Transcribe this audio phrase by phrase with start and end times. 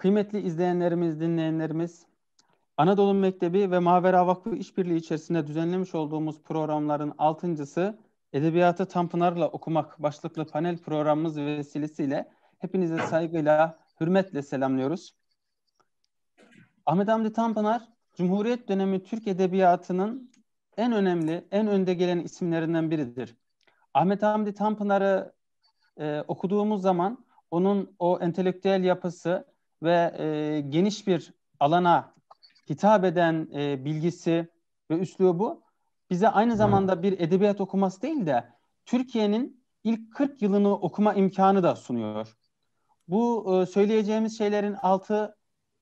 [0.00, 2.06] Kıymetli izleyenlerimiz, dinleyenlerimiz,
[2.76, 7.98] Anadolu Mektebi ve Mavera Vakfı işbirliği içerisinde düzenlemiş olduğumuz programların altıncısı
[8.32, 15.14] Edebiyatı Tanpınar'la okumak başlıklı panel programımız vesilesiyle hepinize saygıyla, hürmetle selamlıyoruz.
[16.86, 20.30] Ahmet Hamdi Tanpınar, Cumhuriyet dönemi Türk Edebiyatı'nın
[20.76, 23.36] en önemli, en önde gelen isimlerinden biridir.
[23.94, 25.32] Ahmet Hamdi Tanpınar'ı
[25.98, 29.50] e, okuduğumuz zaman onun o entelektüel yapısı
[29.82, 32.14] ve e, geniş bir alana
[32.70, 34.48] hitap eden e, bilgisi
[34.90, 35.62] ve üslubu
[36.10, 38.48] bize aynı zamanda bir edebiyat okuması değil de
[38.86, 42.36] Türkiye'nin ilk 40 yılını okuma imkanı da sunuyor.
[43.08, 45.36] Bu e, söyleyeceğimiz şeylerin altı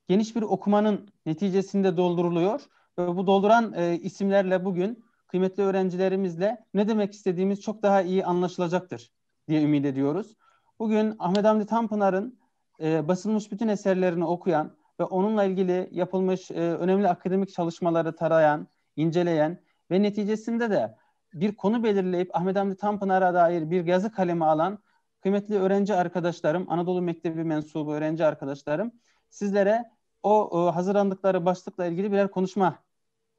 [0.09, 2.61] geniş bir okumanın neticesinde dolduruluyor
[2.99, 9.13] ve bu dolduran e, isimlerle bugün kıymetli öğrencilerimizle ne demek istediğimiz çok daha iyi anlaşılacaktır
[9.49, 10.37] diye ümit ediyoruz.
[10.79, 12.39] Bugün Ahmet Hamdi Tanpınar'ın
[12.83, 19.61] e, basılmış bütün eserlerini okuyan ve onunla ilgili yapılmış e, önemli akademik çalışmaları tarayan, inceleyen
[19.91, 20.97] ve neticesinde de
[21.35, 24.79] bir konu belirleyip Ahmet Hamdi Tanpınar'a dair bir yazı kalemi alan
[25.21, 28.93] kıymetli öğrenci arkadaşlarım, Anadolu Mektebi mensubu öğrenci arkadaşlarım
[29.31, 29.85] sizlere
[30.23, 32.79] o, o hazırlandıkları başlıkla ilgili birer konuşma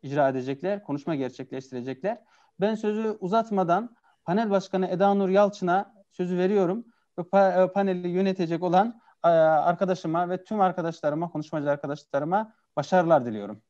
[0.02, 2.22] icra edecekler, konuşma gerçekleştirecekler.
[2.60, 6.86] Ben sözü uzatmadan panel başkanı Eda Nur Yalçın'a sözü veriyorum
[7.18, 13.62] ve pa- e, paneli yönetecek olan e, arkadaşıma ve tüm arkadaşlarıma, konuşmacı arkadaşlarıma başarılar diliyorum.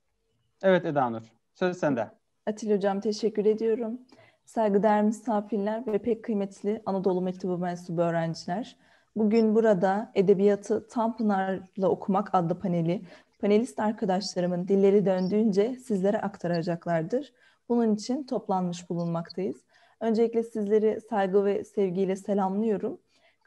[0.64, 1.22] Evet Eda Nur,
[1.54, 2.08] söz sende.
[2.48, 4.00] Atil Hocam teşekkür ediyorum.
[4.46, 8.78] Saygıdeğer misafirler ve pek kıymetli Anadolu Mektebi mensubu öğrenciler.
[9.16, 13.02] Bugün burada Edebiyatı Tanpınar'la Okumak adlı paneli
[13.40, 17.34] panelist arkadaşlarımın dilleri döndüğünce sizlere aktaracaklardır.
[17.70, 19.58] Bunun için toplanmış bulunmaktayız.
[20.00, 23.00] Öncelikle sizleri saygı ve sevgiyle selamlıyorum.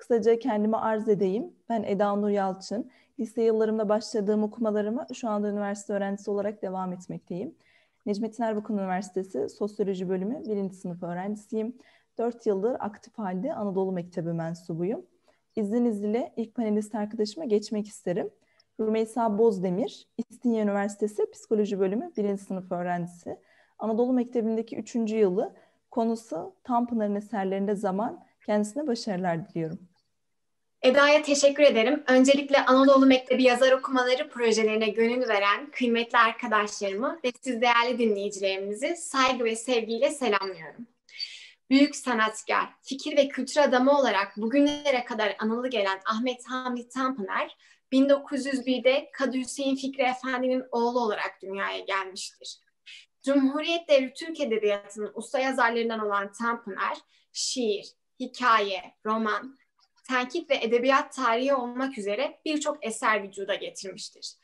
[0.02, 1.52] Kısaca kendimi arz edeyim.
[1.68, 2.90] Ben Eda Nur Yalçın.
[3.20, 7.54] Lise yıllarımda başladığım okumalarıma şu anda üniversite öğrencisi olarak devam etmekteyim.
[8.06, 10.70] Necmettin Erbakan Üniversitesi Sosyoloji Bölümü 1.
[10.70, 11.76] sınıf öğrencisiyim.
[12.18, 15.06] 4 yıldır aktif halde Anadolu Mektebi mensubuyum.
[15.56, 18.30] İzninizle ilk panelist arkadaşıma geçmek isterim.
[18.80, 22.36] Rümeysa Bozdemir, İstinye Üniversitesi Psikoloji Bölümü 1.
[22.36, 23.36] sınıf öğrencisi.
[23.78, 24.94] Anadolu Mektebi'ndeki 3.
[25.12, 25.54] yılı
[25.91, 28.24] konusu Tanpınar'ın eserlerinde zaman.
[28.46, 29.91] Kendisine başarılar diliyorum.
[30.82, 32.04] Eda'ya teşekkür ederim.
[32.06, 39.44] Öncelikle Anadolu Mektebi yazar okumaları projelerine gönül veren kıymetli arkadaşlarımı ve siz değerli dinleyicilerimizi saygı
[39.44, 40.87] ve sevgiyle selamlıyorum.
[41.71, 47.56] Büyük sanatkar, fikir ve kültür adamı olarak bugünlere kadar anılı gelen Ahmet Hamdi Tanpınar,
[47.92, 52.59] 1901'de Kadı Hüseyin Fikri Efendi'nin oğlu olarak dünyaya gelmiştir.
[53.25, 56.98] Cumhuriyet Devri Türk Edebiyatı'nın usta yazarlarından olan Tanpınar,
[57.32, 57.87] şiir,
[58.21, 59.59] hikaye, roman,
[60.08, 64.36] tenkit ve edebiyat tarihi olmak üzere birçok eser vücuda getirmiştir.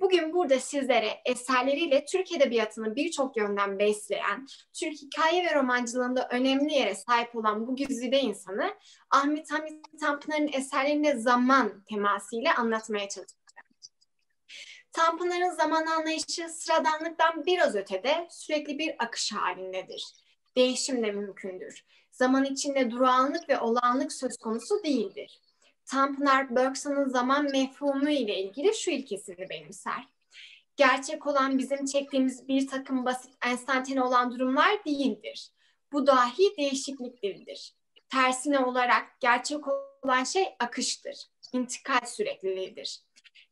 [0.00, 6.94] Bugün burada sizlere eserleriyle Türk Edebiyatı'nı birçok yönden besleyen, Türk hikaye ve romancılığında önemli yere
[6.94, 8.74] sahip olan bu güzide insanı
[9.10, 13.44] Ahmet Hamit Tanpınar'ın eserlerinde zaman temasıyla anlatmaya çalışacağım.
[14.92, 20.04] Tanpınar'ın zaman anlayışı sıradanlıktan biraz ötede sürekli bir akış halindedir.
[20.56, 21.84] Değişim de mümkündür.
[22.14, 25.40] Zaman içinde durağanlık ve olağanlık söz konusu değildir.
[25.86, 30.08] Tanpınar Bergson'un zaman mefhumu ile ilgili şu ilkesini benimser.
[30.76, 35.50] Gerçek olan bizim çektiğimiz bir takım basit enstantane olan durumlar değildir.
[35.92, 37.74] Bu dahi değişikliklerdir.
[38.08, 39.60] Tersine olarak gerçek
[40.02, 41.16] olan şey akıştır.
[41.52, 43.00] İntikal sürekliliğidir.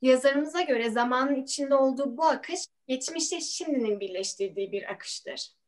[0.03, 5.62] Yazarımıza göre zamanın içinde olduğu bu akış geçmişte şimdinin birleştirdiği bir akıştır.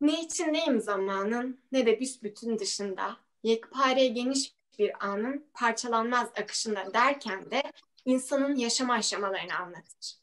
[0.00, 3.16] Ne içindeyim zamanın ne de büsbütün dışında.
[3.42, 7.62] Yekpare geniş bir anın parçalanmaz akışında derken de
[8.04, 10.14] insanın yaşama aşamalarını anlatır.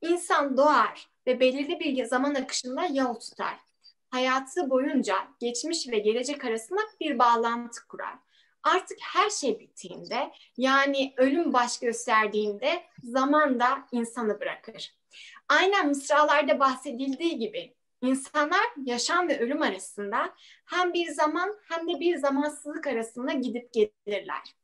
[0.00, 3.56] İnsan doğar ve belirli bir zaman akışında yol tutar.
[4.10, 8.14] Hayatı boyunca geçmiş ve gelecek arasında bir bağlantı kurar.
[8.62, 14.94] Artık her şey bittiğinde yani ölüm baş gösterdiğinde zaman da insanı bırakır.
[15.48, 20.34] Aynen mısralarda bahsedildiği gibi İnsanlar yaşam ve ölüm arasında
[20.66, 24.54] hem bir zaman hem de bir zamansızlık arasında gidip gelirler.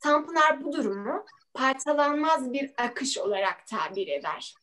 [0.00, 4.54] Tanpınar bu durumu parçalanmaz bir akış olarak tabir eder.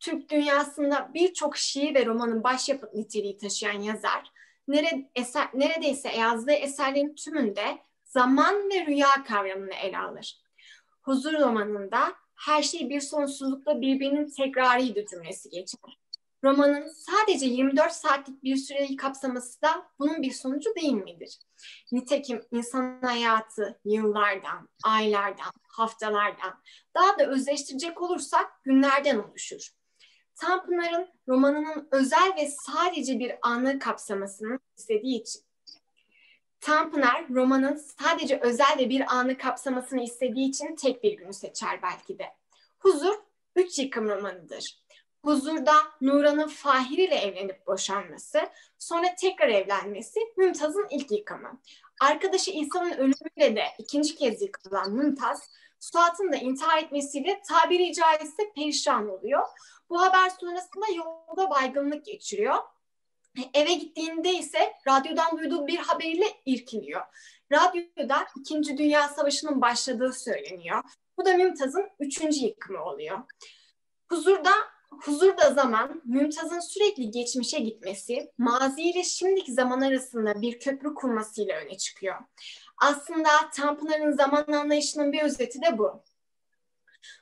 [0.00, 4.32] Türk dünyasında birçok şiir ve romanın başyapıt niteliği taşıyan yazar,
[5.54, 10.42] neredeyse yazdığı eserlerin tümünde zaman ve rüya kavramını ele alır.
[11.02, 16.01] Huzur romanında her şey bir sonsuzlukla birbirinin tekrarıydı cümlesi geçer.
[16.44, 21.38] Romanın sadece 24 saatlik bir süreyi kapsaması da bunun bir sonucu değil midir?
[21.92, 26.62] Nitekim insan hayatı yıllardan, aylardan, haftalardan,
[26.94, 29.68] daha da özleştirecek olursak günlerden oluşur.
[30.34, 35.42] Tanpınar'ın romanının özel ve sadece bir anı kapsamasını istediği için.
[36.60, 42.18] Tanpınar romanın sadece özel ve bir anı kapsamasını istediği için tek bir günü seçer belki
[42.18, 42.24] de.
[42.78, 43.14] Huzur
[43.56, 44.81] üç yıkım romanıdır.
[45.24, 48.40] Huzurda Nuran'ın Fahir ile evlenip boşanması,
[48.78, 51.60] sonra tekrar evlenmesi Mümtaz'ın ilk yıkımı.
[52.00, 59.08] Arkadaşı İsa'nın ölümüyle de ikinci kez yıkılan Mümtaz, Suat'ın da intihar etmesiyle tabiri caizse perişan
[59.08, 59.42] oluyor.
[59.90, 62.56] Bu haber sonrasında yolda baygınlık geçiriyor.
[63.54, 67.02] Eve gittiğinde ise radyodan duyduğu bir haberiyle irkiliyor.
[67.52, 70.82] Radyoda İkinci Dünya Savaşı'nın başladığı söyleniyor.
[71.18, 73.18] Bu da Mümtaz'ın üçüncü yıkımı oluyor.
[74.08, 74.52] Huzurda
[75.00, 81.76] Huzurda zaman, Mümtaz'ın sürekli geçmişe gitmesi, mazi ile şimdiki zaman arasında bir köprü kurmasıyla öne
[81.76, 82.16] çıkıyor.
[82.78, 86.02] Aslında Tanpınar'ın zaman anlayışının bir özeti de bu.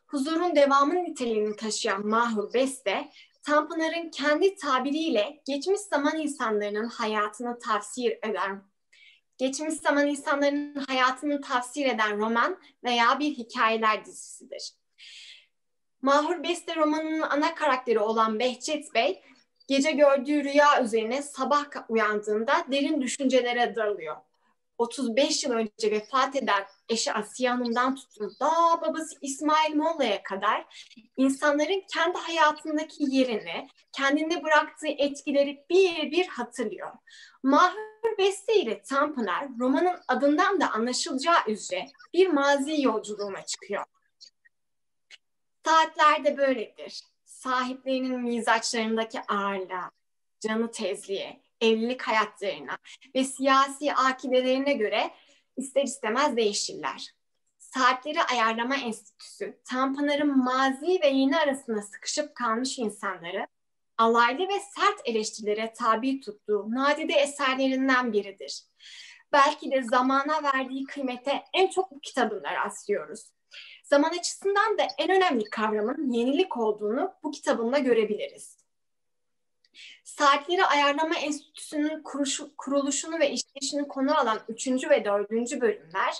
[0.06, 3.10] Huzurun devamın niteliğini taşıyan Mahur Beste,
[3.42, 8.70] Tanpınar'ın kendi tabiriyle geçmiş zaman insanlarının hayatını tavsiye eden
[9.40, 14.79] geçmiş zaman insanların hayatını tavsiye eden roman veya bir hikayeler dizisidir.
[16.02, 19.22] Mahur Beste romanının ana karakteri olan Behçet Bey,
[19.68, 24.16] gece gördüğü rüya üzerine sabah uyandığında derin düşüncelere dalıyor.
[24.78, 30.66] 35 yıl önce vefat eden eşi Asiye Hanım'dan tutun daha babası İsmail Molla'ya kadar
[31.16, 36.90] insanların kendi hayatındaki yerini, kendinde bıraktığı etkileri bir bir hatırlıyor.
[37.42, 43.84] Mahur Beste ile Tanpınar romanın adından da anlaşılacağı üzere bir mazi yolculuğuna çıkıyor.
[45.70, 47.02] Saatler de böyledir.
[47.24, 49.90] Sahiplerinin mizaçlarındaki ağırlığa,
[50.40, 52.78] canı tezliğe, evlilik hayatlarına
[53.14, 55.10] ve siyasi akidelerine göre
[55.56, 57.14] ister istemez değişirler.
[57.58, 63.46] Saatleri Ayarlama Enstitüsü, Tanpınar'ın mazi ve yeni arasında sıkışıp kalmış insanları
[63.98, 68.62] alaylı ve sert eleştirilere tabi tuttuğu nadide eserlerinden biridir.
[69.32, 73.39] Belki de zamana verdiği kıymete en çok bu kitabında rastlıyoruz.
[73.90, 78.56] Zaman açısından da en önemli kavramın yenilik olduğunu bu kitabında görebiliriz.
[80.04, 82.02] Saatleri Ayarlama Enstitüsü'nün
[82.58, 84.68] kuruluşunu ve işleyişini konu alan 3.
[84.68, 85.30] ve 4.
[85.60, 86.14] bölümler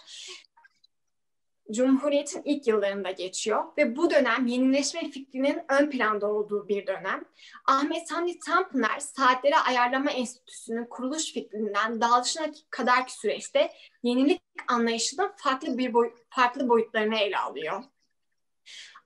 [1.73, 7.25] Cumhuriyet'in ilk yıllarında geçiyor ve bu dönem yenileşme fikrinin ön planda olduğu bir dönem.
[7.67, 13.73] Ahmet Hamdi Tanpınar Saatleri Ayarlama Enstitüsü'nün kuruluş fikrinden dağılışına kadarki süreçte
[14.03, 17.83] yenilik anlayışının farklı bir boy farklı boyutlarını ele alıyor.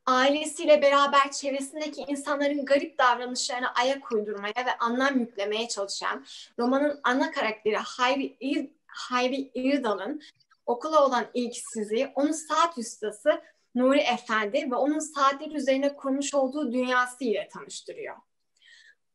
[0.07, 6.25] Ailesiyle beraber çevresindeki insanların garip davranışlarına ayak uydurmaya ve anlam yüklemeye çalışan
[6.59, 10.23] romanın ana karakteri Hayri, Hayri İrdal'ın
[10.67, 13.43] okula olan ilgisizliği onun saat ustası
[13.75, 18.17] Nuri Efendi ve onun saatler üzerine kurmuş olduğu dünyası ile tanıştırıyor.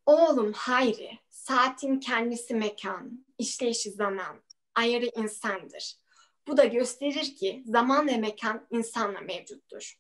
[0.06, 4.42] Oğlum Hayri, saatin kendisi mekan, işleyişi zaman,
[4.76, 5.96] ayarı insandır.
[6.48, 10.00] Bu da gösterir ki zaman ve mekan insanla mevcuttur.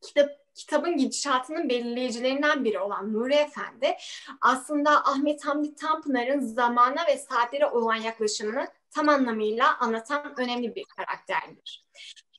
[0.00, 3.96] Kitap, kitabın gidişatının belirleyicilerinden biri olan Nuri Efendi
[4.40, 11.86] aslında Ahmet Hamdi Tanpınar'ın zamana ve saatlere olan yaklaşımını tam anlamıyla anlatan önemli bir karakterdir.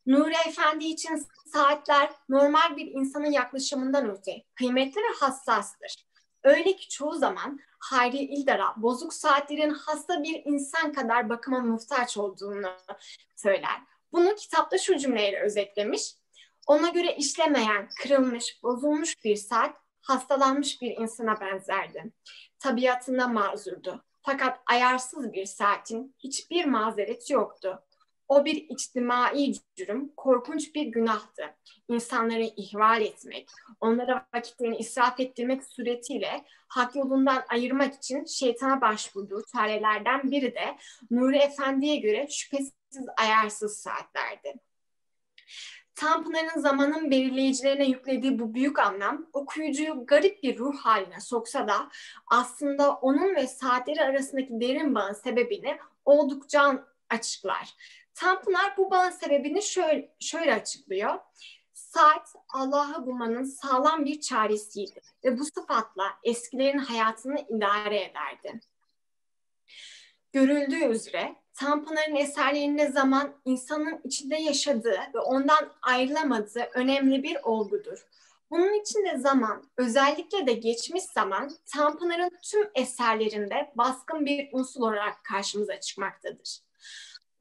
[0.06, 6.06] Nuri Efendi için saatler normal bir insanın yaklaşımından öte kıymetli ve hassastır.
[6.44, 12.68] Öyle ki çoğu zaman Hayri İldar'a bozuk saatlerin hasta bir insan kadar bakıma muhtaç olduğunu
[13.36, 13.82] söyler.
[14.12, 16.16] Bunu kitapta şu cümleyle özetlemiş.
[16.68, 22.12] Ona göre işlemeyen, kırılmış, bozulmuş bir saat hastalanmış bir insana benzerdi.
[22.60, 24.04] Tabiatında mazurdu.
[24.22, 27.84] Fakat ayarsız bir saatin hiçbir mazereti yoktu.
[28.28, 31.56] O bir içtimai cürüm, korkunç bir günahtı.
[31.88, 33.50] İnsanları ihval etmek,
[33.80, 40.78] onlara vakitlerini israf ettirmek suretiyle hak yolundan ayırmak için şeytana başvurduğu çarelerden biri de
[41.12, 42.74] Nuri Efendi'ye göre şüphesiz
[43.18, 44.54] ayarsız saatlerdi.
[46.02, 51.90] Tanpınar'ın zamanın belirleyicilerine yüklediği bu büyük anlam okuyucuyu garip bir ruh haline soksa da
[52.28, 57.74] aslında onun ve saatleri arasındaki derin bağın sebebini oldukça açıklar.
[58.14, 61.20] Tanpınar bu bağın sebebini şöyle, şöyle açıklıyor.
[61.74, 68.60] Saat Allah'ı bulmanın sağlam bir çaresiydi ve bu sıfatla eskilerin hayatını idare ederdi.
[70.34, 78.06] Görüldüğü üzere Tanpınar'ın eserlerinde zaman insanın içinde yaşadığı ve ondan ayrılamadığı önemli bir olgudur.
[78.52, 85.24] Bunun için de zaman, özellikle de geçmiş zaman, Tanpınar'ın tüm eserlerinde baskın bir unsur olarak
[85.24, 86.60] karşımıza çıkmaktadır.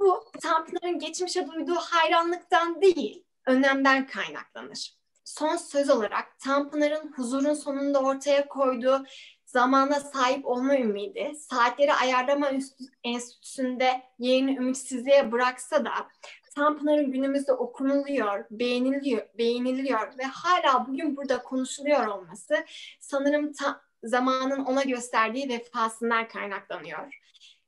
[0.01, 4.95] Bu Tanpınar'ın geçmişe duyduğu hayranlıktan değil, önemden kaynaklanır.
[5.25, 9.05] Son söz olarak Tanpınar'ın huzurun sonunda ortaya koyduğu
[9.53, 12.51] zamana sahip olma ümidi, saatleri ayarlama
[13.05, 15.93] enstitüsünde yeğeni ümitsizliğe bıraksa da
[16.55, 22.55] Tanpınar'ın günümüzde okunuluyor, beğeniliyor, beğeniliyor ve hala bugün burada konuşuluyor olması
[23.01, 27.21] sanırım ta, zamanın ona gösterdiği vefasından kaynaklanıyor.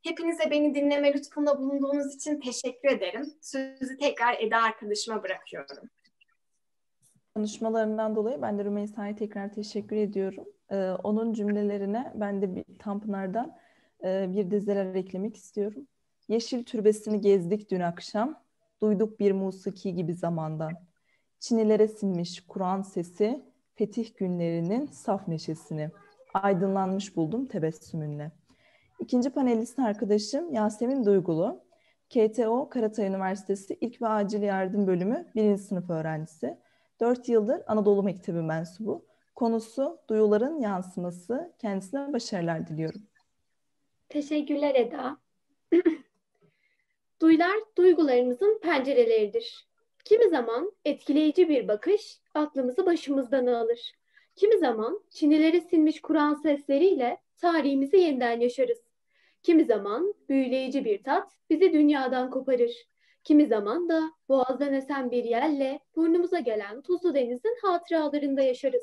[0.03, 3.35] Hepinize beni dinleme lütfunda bulunduğunuz için teşekkür ederim.
[3.41, 5.91] Sözü tekrar Eda arkadaşıma bırakıyorum.
[7.35, 10.45] Konuşmalarından dolayı ben de Rümeysa'ya tekrar teşekkür ediyorum.
[10.73, 13.57] Ee, onun cümlelerine ben de bir Tanpınar'dan
[14.05, 15.87] e, bir dizeler eklemek istiyorum.
[16.29, 18.43] Yeşil türbesini gezdik dün akşam,
[18.83, 20.73] duyduk bir musiki gibi zamandan.
[21.38, 25.91] Çinilere sinmiş Kur'an sesi, fetih günlerinin saf neşesini.
[26.35, 28.33] Aydınlanmış buldum tebessümünle.
[29.00, 31.61] İkinci panelist arkadaşım Yasemin Duygulu.
[32.09, 36.59] KTO Karatay Üniversitesi İlk ve Acil Yardım Bölümü birinci sınıf öğrencisi.
[37.00, 39.12] Dört yıldır Anadolu Mektebi mensubu.
[39.35, 41.53] Konusu duyuların yansıması.
[41.59, 43.03] Kendisine başarılar diliyorum.
[44.09, 45.17] Teşekkürler Eda.
[47.21, 49.67] Duyular duygularımızın pencereleridir.
[50.05, 53.93] Kimi zaman etkileyici bir bakış aklımızı başımızdan alır.
[54.37, 58.79] Kimi zaman çinileri sinmiş Kur'an sesleriyle tarihimizi yeniden yaşarız.
[59.43, 62.87] Kimi zaman büyüleyici bir tat bizi dünyadan koparır.
[63.25, 68.83] Kimi zaman da boğazdan esen bir yelle burnumuza gelen tuzlu denizin hatıralarında yaşarız.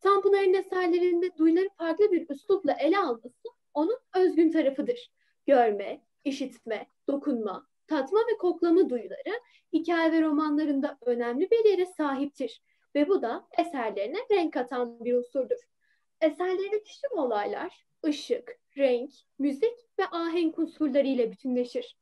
[0.00, 5.12] Tanpınar'ın eserlerinde duyuları farklı bir üslupla ele alması onun özgün tarafıdır.
[5.46, 9.40] Görme, işitme, dokunma, tatma ve koklama duyuları
[9.72, 12.62] hikaye ve romanlarında önemli bir yere sahiptir
[12.94, 15.58] ve bu da eserlerine renk katan bir unsurdur.
[16.20, 21.96] Eserlerinde tüm olaylar, ışık, renk, müzik ve ahenk unsurları ile bütünleşir.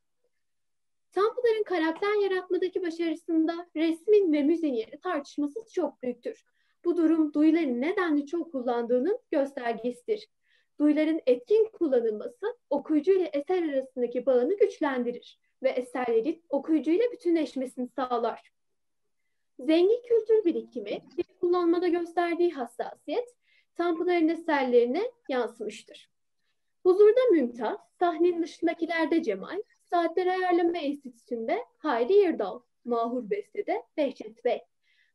[1.12, 6.45] Tanpınar'ın karakter yaratmadaki başarısında resmin ve müziğin yeri tartışmasız çok büyüktür.
[6.85, 10.28] Bu durum duyuların nedenli çok kullandığının göstergesidir.
[10.80, 18.52] Duyuların etkin kullanılması okuyucu ile eser arasındaki bağını güçlendirir ve eserlerin okuyucuyla bütünleşmesini sağlar.
[19.58, 23.35] Zengin kültür birikimi ve kullanmada gösterdiği hassasiyet
[23.76, 26.11] Tanpınar'ın eserlerine yansımıştır.
[26.82, 34.61] Huzurda Mümtaz, sahnenin dışındakilerde Cemal, Saatler Ayarlama Enstitüsü'nde Hayri Yırdal, Mahur Beste'de Behçet Bey.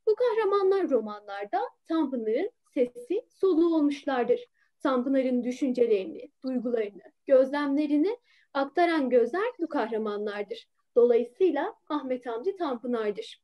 [0.08, 4.46] Bu kahramanlar romanlarda Tanpınar'ın sesi, soluğu olmuşlardır.
[4.80, 8.18] Tanpınar'ın düşüncelerini, duygularını, gözlemlerini
[8.54, 10.68] aktaran gözler bu kahramanlardır.
[10.96, 13.44] Dolayısıyla Ahmet Hamdi Tanpınar'dır.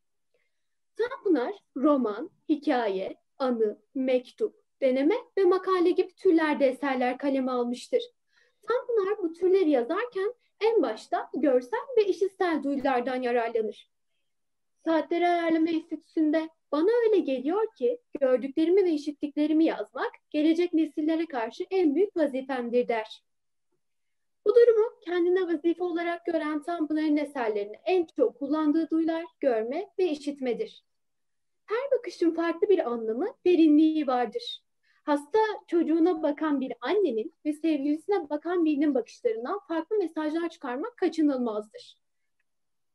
[0.96, 8.02] Tanpınar, roman, hikaye, anı, mektup, deneme ve makale gibi türlerde eserler kaleme almıştır.
[8.68, 13.90] Tanpınar bu türleri yazarken en başta görsel ve işitsel duyulardan yararlanır.
[14.86, 21.96] Saatleri Ayarlama Enstitüsü'nde bana öyle geliyor ki gördüklerimi ve işittiklerimi yazmak gelecek nesillere karşı en
[21.96, 23.24] büyük vazifemdir der.
[24.46, 30.84] Bu durumu kendine vazife olarak gören Tanpınar'ın eserlerinde en çok kullandığı duyular görme ve işitmedir.
[31.66, 34.62] Her bakışın farklı bir anlamı, derinliği vardır.
[35.04, 41.98] Hasta çocuğuna bakan bir annenin ve sevgilisine bakan birinin bakışlarından farklı mesajlar çıkarmak kaçınılmazdır.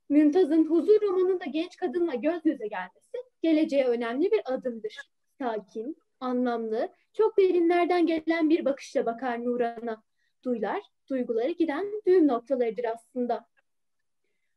[0.08, 4.98] Mümtaz'ın huzur romanında genç kadınla göz göze gelmesi geleceğe önemli bir adımdır.
[5.38, 10.02] Sakin, anlamlı, çok derinlerden gelen bir bakışla bakar Nuran'a.
[10.44, 13.46] Duylar, duyguları giden düğüm noktalarıdır aslında.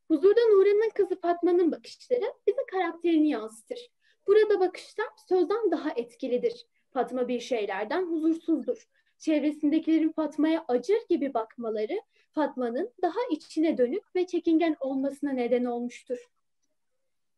[0.07, 3.89] Huzurda Nuran'ın kızı Fatma'nın bakışları bize karakterini yansıtır.
[4.27, 6.65] Burada bakışlar sözden daha etkilidir.
[6.93, 8.87] Fatma bir şeylerden huzursuzdur.
[9.17, 16.29] Çevresindekilerin Fatma'ya acır gibi bakmaları Fatma'nın daha içine dönük ve çekingen olmasına neden olmuştur.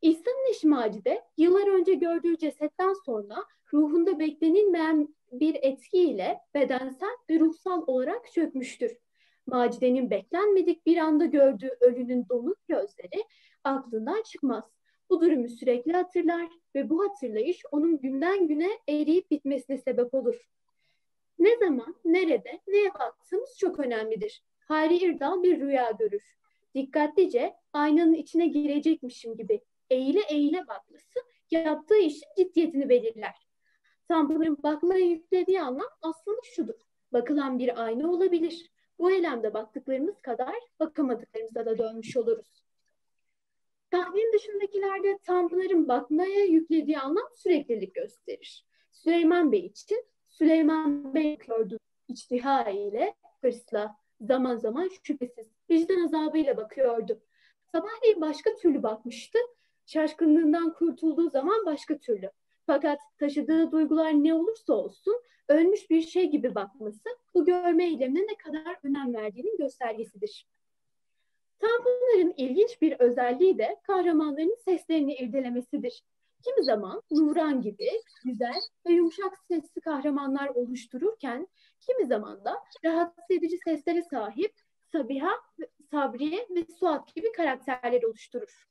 [0.02, 3.36] İhsan'ın eşi Macide yıllar önce gördüğü cesetten sonra
[3.74, 8.98] ruhunda beklenilmeyen bir etkiyle bedensel ve ruhsal olarak çökmüştür.
[9.46, 13.24] Macide'nin beklenmedik bir anda gördüğü ölünün donuk gözleri
[13.64, 14.64] aklından çıkmaz.
[15.10, 20.50] Bu durumu sürekli hatırlar ve bu hatırlayış onun günden güne eriyip bitmesine sebep olur.
[21.40, 24.44] Ne zaman, nerede, neye baktığımız çok önemlidir.
[24.60, 26.24] Hayri İrdal bir rüya görür.
[26.76, 31.20] Dikkatlice aynanın içine girecekmişim gibi eğile eğile bakması
[31.52, 33.48] yaptığı işin ciddiyetini belirler.
[34.08, 36.80] Tanpınar'ın bakmaya yüklediği anlam aslında şudur.
[37.14, 38.72] Bakılan bir ayna olabilir.
[39.00, 42.64] Bu elemde baktıklarımız kadar bakamadıklarımıza da dönmüş oluruz.
[43.92, 48.66] Sahnenin dışındakilerde Tanpınar'ın bakmaya yüklediği anlam süreklilik gösterir.
[48.92, 50.06] Süleyman Bey için
[50.40, 51.78] Süleyman Bey gördüğü
[52.08, 57.22] içtiha ile hırsla, Zaman zaman şüphesiz vicdan azabıyla bakıyordu.
[57.72, 59.40] Sabahleyin başka türlü bakmıştı.
[59.86, 62.32] Şaşkınlığından kurtulduğu zaman başka türlü.
[62.66, 68.36] Fakat taşıdığı duygular ne olursa olsun ölmüş bir şey gibi bakması bu görme eylemine ne
[68.38, 70.48] kadar önem verdiğinin göstergesidir.
[71.60, 76.04] Tanpınar'ın ilginç bir özelliği de kahramanların seslerini irdelemesidir.
[76.44, 77.90] Kimi zaman Nuran gibi
[78.26, 81.48] güzel ve yumuşak sesli kahramanlar oluştururken
[81.80, 84.54] kimi zaman da rahatsız edici seslere sahip
[84.92, 85.32] Sabiha,
[85.92, 88.68] Sabriye ve Suat gibi karakterler oluşturur.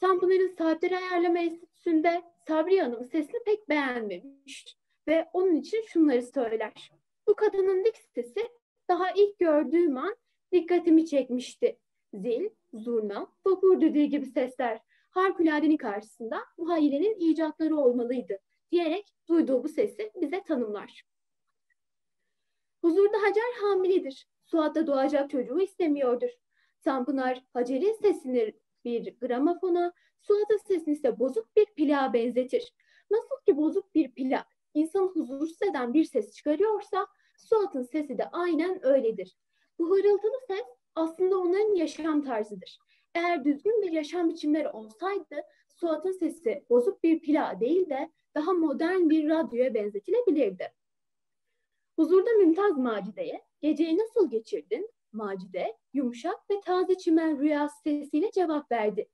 [0.00, 4.76] Tanpınar'ın saatleri ayarlama enstitüsünde Sabriye Hanım sesini pek beğenmemiş
[5.08, 6.90] ve onun için şunları söyler.
[7.26, 8.48] Bu kadının dik sesi
[8.88, 10.16] daha ilk gördüğüm an
[10.52, 11.78] dikkatimi çekmişti.
[12.14, 14.80] Zil, zurna, vapur düdüğü gibi sesler
[15.16, 18.38] harikuladenin karşısında muhayyilenin icatları olmalıydı
[18.70, 21.02] diyerek duyduğu bu sesi bize tanımlar.
[22.80, 24.28] Huzurda Hacer hamiledir.
[24.44, 26.30] Suat'ta doğacak çocuğu istemiyordur.
[26.82, 28.52] Tanpınar Hacer'in sesini
[28.84, 32.74] bir gramofona, Suat'ın sesini ise bozuk bir plağa benzetir.
[33.10, 37.06] Nasıl ki bozuk bir plak insanı huzursuz eden bir ses çıkarıyorsa
[37.38, 39.36] Suat'ın sesi de aynen öyledir.
[39.78, 42.78] Bu hırıltılı ses aslında onların yaşam tarzıdır.
[43.16, 49.10] Eğer düzgün bir yaşam biçimleri olsaydı Suat'ın sesi bozuk bir plağa değil de daha modern
[49.10, 50.72] bir radyoya benzetilebilirdi.
[51.96, 54.90] Huzurda Mümtaz Macide'ye geceyi nasıl geçirdin?
[55.12, 59.08] Macide yumuşak ve taze çimen rüyası sesiyle cevap verdi.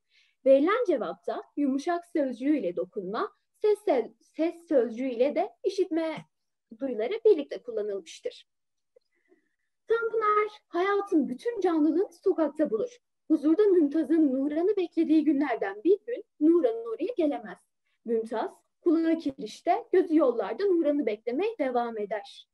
[0.47, 3.79] Verilen cevapta yumuşak sözcüğüyle dokunma, ses,
[4.21, 6.27] ses sözcüğüyle de işitme
[6.79, 8.49] duyuları birlikte kullanılmıştır.
[9.89, 12.99] Tanpınar hayatın bütün canlılığını sokakta bulur.
[13.33, 17.59] Huzurda Mümtaz'ın Nuran'ı beklediği günlerden bir gün Nuran oraya gelemez.
[18.05, 22.49] Mümtaz kulağı kirişte, gözü yollarda Nuran'ı beklemeye devam eder.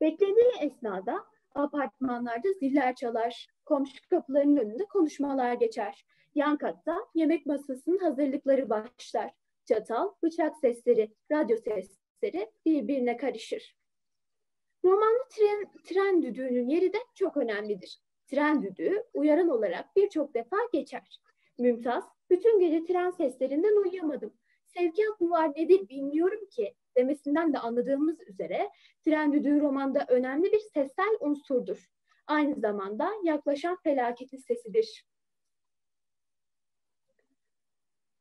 [0.00, 6.06] Beklediği esnada apartmanlarda ziller çalar, komşu kapılarının önünde konuşmalar geçer.
[6.34, 9.30] Yan katta yemek masasının hazırlıkları başlar.
[9.64, 13.76] Çatal, bıçak sesleri, radyo sesleri birbirine karışır.
[14.84, 18.00] Romanda tren, tren düdüğünün yeri de çok önemlidir.
[18.34, 21.20] Tren düdüğü uyaran olarak birçok defa geçer.
[21.58, 24.34] Mümtaz, bütün gece tren seslerinden uyuyamadım.
[24.66, 28.70] Sevkiyat mı var nedir bilmiyorum ki demesinden de anladığımız üzere
[29.04, 31.86] tren düdüğü romanda önemli bir sessel unsurdur.
[32.26, 35.06] Aynı zamanda yaklaşan felaketin sesidir.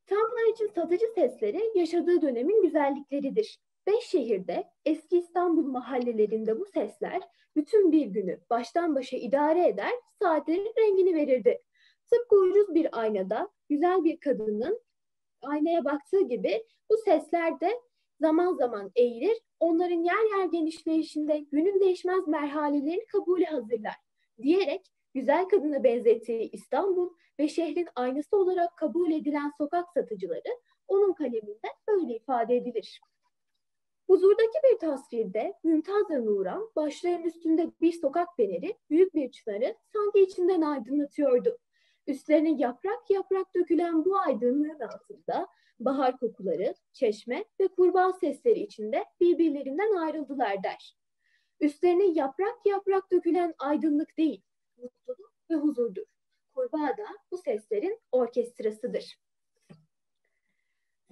[0.06, 3.60] Tanpınar için satıcı sesleri yaşadığı dönemin güzellikleridir.
[3.88, 7.22] Beş şehirde eski İstanbul mahallelerinde bu sesler
[7.56, 9.92] bütün bir günü baştan başa idare eder,
[10.22, 11.62] saatlerin rengini verirdi.
[12.12, 14.82] Tıpkı ucuz bir aynada güzel bir kadının
[15.42, 17.80] aynaya baktığı gibi bu sesler de
[18.22, 23.96] zaman zaman eğilir, onların yer yer genişleyişinde günün değişmez merhalelerini kabule hazırlar
[24.42, 31.68] diyerek güzel kadına benzettiği İstanbul ve şehrin aynası olarak kabul edilen sokak satıcıları onun kaleminde
[31.88, 33.02] böyle ifade edilir.
[34.08, 40.20] Huzurdaki bir tasvirde Mümtaz ve Nuran başlarının üstünde bir sokak feneri büyük bir çınarı sanki
[40.20, 41.58] içinden aydınlatıyordu.
[42.08, 45.48] Üstlerine yaprak yaprak dökülen bu aydınlığın altında
[45.80, 50.98] bahar kokuları, çeşme ve kurbağa sesleri içinde birbirlerinden ayrıldılar der.
[51.60, 54.42] Üstlerine yaprak yaprak dökülen aydınlık değil,
[54.78, 56.06] mutluluk ve huzurdur.
[56.56, 59.18] Kurbağa da bu seslerin orkestrasıdır.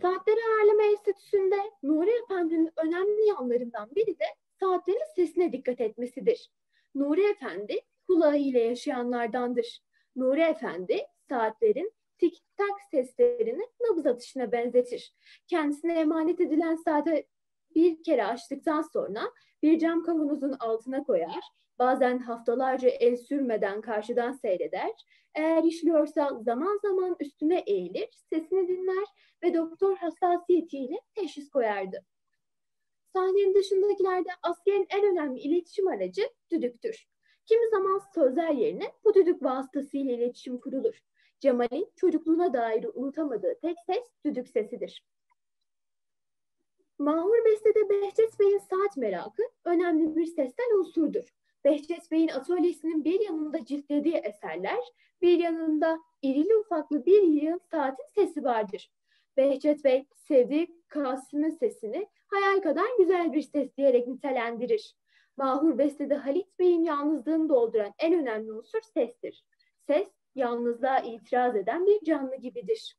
[0.02, 4.26] Saatleri Ayarlama Enstitüsü'nde Nuri Efendi'nin önemli yanlarından biri de
[4.60, 6.52] saatlerin sesine dikkat etmesidir.
[6.96, 9.80] Nuri Efendi kulağı ile yaşayanlardandır.
[10.16, 15.14] Nuri Efendi saatlerin tik tak seslerini nabız atışına benzetir.
[15.48, 17.28] Kendisine emanet edilen saate
[17.76, 19.22] bir kere açtıktan sonra
[19.64, 21.44] bir cam kavanozun altına koyar,
[21.80, 24.92] bazen haftalarca el sürmeden karşıdan seyreder,
[25.36, 29.06] eğer işliyorsa zaman zaman üstüne eğilir, sesini dinler
[29.44, 32.06] ve doktor hassasiyetiyle teşhis koyardı.
[33.13, 37.08] Sahnenin dışındakilerde askerin en önemli iletişim aracı düdüktür.
[37.46, 41.00] Kimi zaman sözler yerine bu düdük vasıtasıyla iletişim kurulur.
[41.39, 45.06] Cemal'in çocukluğuna dair unutamadığı tek ses düdük sesidir.
[47.00, 51.40] Mahur Beste'de Behçet Bey'in saat merakı önemli bir seslen unsurdur.
[51.65, 54.80] Behçet Bey'in atölyesinin bir yanında ciltlediği eserler,
[55.21, 58.91] bir yanında irili ufaklı bir yığın saatin sesi vardır.
[59.38, 64.95] Behçet Bey sevdiği Kasım'ın sesini hayal kadar güzel bir ses diyerek nitelendirir.
[65.38, 69.45] Mahur Beste'de Halit Bey'in yalnızlığını dolduran en önemli unsur sestir.
[69.88, 72.97] Ses, yalnızlığa itiraz eden bir canlı gibidir.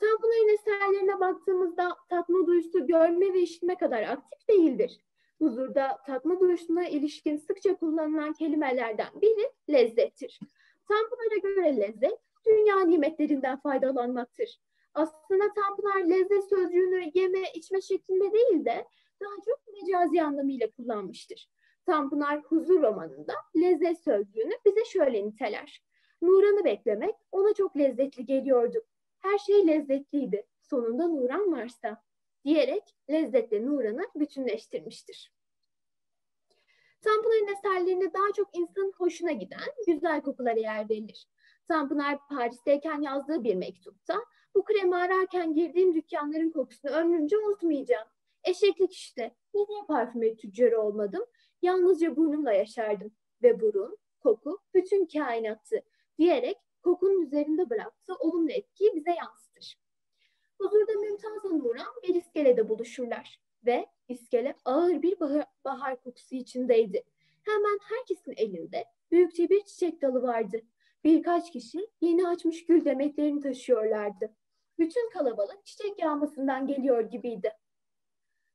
[0.00, 5.00] Tanpınar'ın eserlerine baktığımızda tatma duyusu görme ve işitme kadar aktif değildir.
[5.38, 10.40] Huzurda tatma duyusuna ilişkin sıkça kullanılan kelimelerden biri lezzettir.
[10.88, 14.60] Tanpınar'a göre lezzet, dünya nimetlerinden faydalanmaktır.
[14.94, 18.88] Aslında Tanpınar lezzet sözcüğünü yeme, içme şeklinde değil de
[19.22, 21.50] daha çok mecazi anlamıyla kullanmıştır.
[21.86, 25.82] Tanpınar Huzur romanında lezzet sözcüğünü bize şöyle niteler.
[26.22, 28.78] Nuran'ı beklemek ona çok lezzetli geliyordu.
[29.18, 30.46] Her şey lezzetliydi.
[30.62, 32.02] Sonunda Nuran varsa
[32.44, 35.32] diyerek lezzetle Nuran'ı bütünleştirmiştir.
[37.00, 41.28] Tanpınar'ın eserlerinde daha çok insanın hoşuna giden güzel kokulara yer verilir.
[41.68, 44.14] Tanpınar Paris'teyken yazdığı bir mektupta
[44.54, 48.08] bu kremi ararken girdiğim dükkanların kokusunu ömrümce unutmayacağım.
[48.44, 49.34] Eşeklik işte.
[49.54, 51.24] Ne diye parfümeri tüccarı olmadım?
[51.62, 53.12] Yalnızca burnumla yaşardım.
[53.42, 55.82] Ve burun, koku, bütün kainattı
[56.18, 59.83] diyerek kokunun üzerinde bıraktığı olumlu etkiyi bize yansıtır.
[60.58, 67.04] Huzurda Mümtaz'la Nuran bir iskelede buluşurlar ve iskele ağır bir bahar, bahar kokusu içindeydi.
[67.42, 70.60] Hemen herkesin elinde büyükçe bir çiçek dalı vardı.
[71.04, 74.34] Birkaç kişi yeni açmış gül demetlerini taşıyorlardı.
[74.78, 77.52] Bütün kalabalık çiçek yağmasından geliyor gibiydi.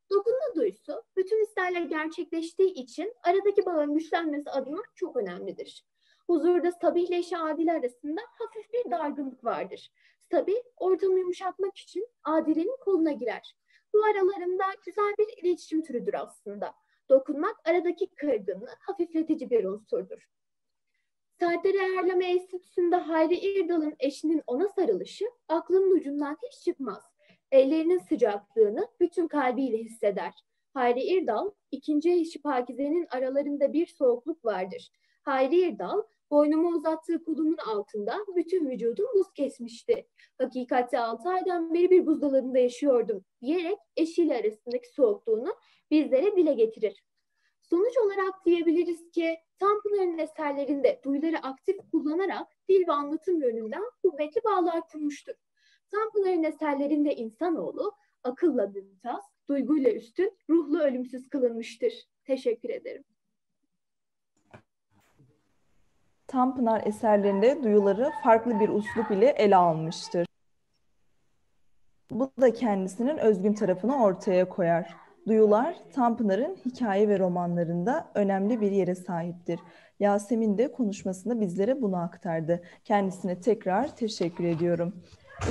[0.09, 5.85] Dokunma duyusu bütün isterler gerçekleştiği için aradaki bağın güçlenmesi adına çok önemlidir.
[6.27, 9.91] Huzurda Sabih ile Şadile arasında hafif bir dargınlık vardır.
[10.31, 13.55] Sabih ortamı yumuşatmak için Adile'nin koluna girer.
[13.93, 16.73] Bu aralarında güzel bir iletişim türüdür aslında.
[17.09, 20.29] Dokunmak aradaki kırgınlığı hafifletici bir unsurdur.
[21.39, 27.03] Serdar Erleme Enstitüsü'nde Hayri İrdal'ın eşinin ona sarılışı aklının ucundan hiç çıkmaz.
[27.51, 30.33] Ellerinin sıcaklığını bütün kalbiyle hisseder.
[30.73, 34.91] Hayri İrdal, ikinci eşi Pakize'nin aralarında bir soğukluk vardır.
[35.21, 40.07] Hayri İrdal, boynumu uzattığı kolumun altında bütün vücudum buz kesmişti.
[40.37, 45.55] Hakikatte altı aydan beri bir buzdolabında yaşıyordum diyerek eşiyle arasındaki soğukluğunu
[45.91, 47.03] bizlere dile getirir.
[47.61, 54.87] Sonuç olarak diyebiliriz ki Tanpınar'ın eserlerinde duyuları aktif kullanarak dil ve anlatım yönünden kuvvetli bağlar
[54.87, 55.33] kurmuştur.
[55.91, 57.91] Tanpınar'ın eserlerinde insanoğlu
[58.23, 61.93] akılla mümtaz, duyguyla üstün, ruhlu ölümsüz kılınmıştır.
[62.23, 63.03] Teşekkür ederim.
[66.29, 70.27] Tanpınar eserlerinde duyuları farklı bir uslup ile ele almıştır.
[72.11, 74.95] Bu da kendisinin özgün tarafını ortaya koyar.
[75.27, 79.59] Duyular Tanpınar'ın hikaye ve romanlarında önemli bir yere sahiptir.
[79.99, 82.61] Yasemin de konuşmasında bizlere bunu aktardı.
[82.83, 85.03] Kendisine tekrar teşekkür ediyorum.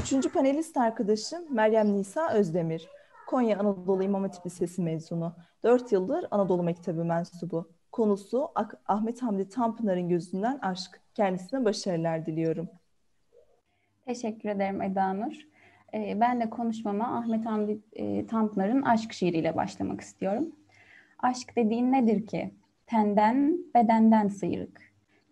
[0.02, 2.88] Üçüncü panelist arkadaşım Meryem Nisa Özdemir.
[3.26, 5.34] Konya Anadolu İmam Hatip Lisesi mezunu.
[5.62, 7.77] Dört yıldır Anadolu Mektebi mensubu.
[7.92, 8.48] Konusu
[8.86, 11.00] Ahmet Hamdi Tanpınar'ın gözünden aşk.
[11.14, 12.68] Kendisine başarılar diliyorum.
[14.04, 15.32] Teşekkür ederim Eda Nur.
[15.94, 20.52] Ee, ben de konuşmama Ahmet Hamdi e, Tanpınar'ın aşk şiiriyle başlamak istiyorum.
[21.18, 22.54] Aşk dediğin nedir ki?
[22.86, 24.80] Tenden, bedenden sıyrık.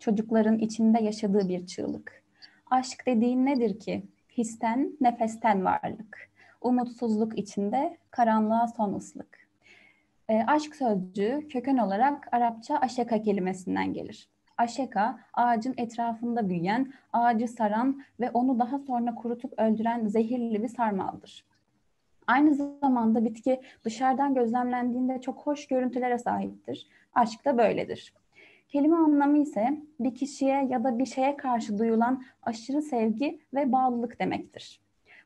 [0.01, 2.23] Çocukların içinde yaşadığı bir çığlık.
[2.71, 4.03] Aşk dediğin nedir ki?
[4.39, 6.31] Histen, nefesten varlık.
[6.61, 9.46] Umutsuzluk içinde karanlığa son ıslık.
[10.29, 14.29] E, aşk sözcüğü köken olarak Arapça aşeka kelimesinden gelir.
[14.59, 21.45] Aşeka, ağacın etrafında büyüyen, ağacı saran ve onu daha sonra kurutup öldüren zehirli bir sarmaldır.
[22.27, 26.89] Aynı zamanda bitki dışarıdan gözlemlendiğinde çok hoş görüntülere sahiptir.
[27.15, 28.15] Aşk da böyledir.
[28.69, 34.21] Kelime anlamı ise bir kişiye ya da bir şeye karşı duyulan aşırı sevgi ve bağlılık
[34.21, 34.81] demektir.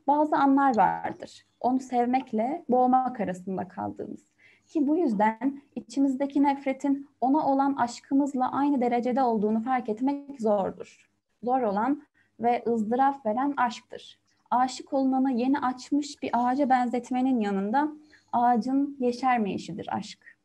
[0.07, 1.45] Bazı anlar vardır.
[1.59, 4.30] Onu sevmekle boğmak arasında kaldığımız.
[4.71, 11.09] Ki bu yüzden içimizdeki nefretin ona olan aşkımızla aynı derecede olduğunu fark etmek zordur.
[11.43, 12.03] Zor olan
[12.39, 14.19] ve ızdıraf veren aşktır.
[14.51, 17.91] Aşık olunanı yeni açmış bir ağaca benzetmenin yanında
[18.33, 20.37] ağacın yeşermeyişidir aşk.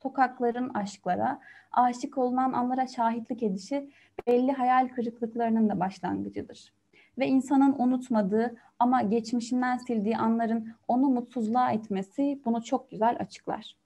[0.00, 1.40] Tokakların aşklara,
[1.72, 3.90] aşık olunan anlara şahitlik edişi
[4.26, 6.72] belli hayal kırıklıklarının da başlangıcıdır.
[7.18, 13.76] Ve insanın unutmadığı ama geçmişinden sildiği anların onu mutsuzluğa etmesi bunu çok güzel açıklar.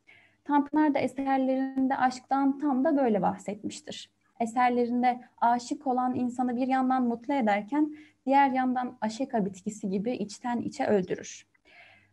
[0.45, 4.11] Tanpınar da eserlerinde aşktan tam da böyle bahsetmiştir.
[4.41, 10.87] Eserlerinde aşık olan insanı bir yandan mutlu ederken diğer yandan aşeka bitkisi gibi içten içe
[10.87, 11.47] öldürür.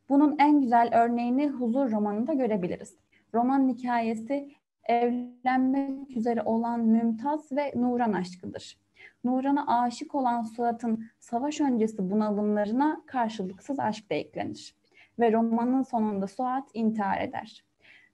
[0.09, 2.95] Bunun en güzel örneğini Huzur romanında görebiliriz.
[3.33, 4.51] Romanın hikayesi
[4.83, 8.82] evlenmek üzere olan Mümtaz ve Nuran aşkıdır.
[9.23, 14.75] Nuran'a aşık olan Suat'ın savaş öncesi bunalımlarına karşılıksız aşk da eklenir.
[15.19, 17.65] Ve romanın sonunda Suat intihar eder.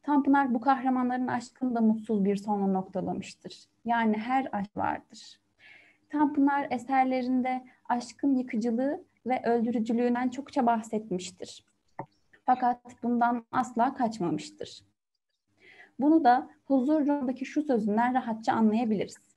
[0.03, 3.65] Tanpınar bu kahramanların aşkını da mutsuz bir sonla noktalamıştır.
[3.85, 5.39] Yani her aşk vardır.
[6.09, 11.65] Tanpınar eserlerinde aşkın yıkıcılığı ve öldürücülüğünden çokça bahsetmiştir.
[12.45, 14.81] Fakat bundan asla kaçmamıştır.
[15.99, 17.07] Bunu da huzur
[17.45, 19.28] şu sözünden rahatça anlayabiliriz.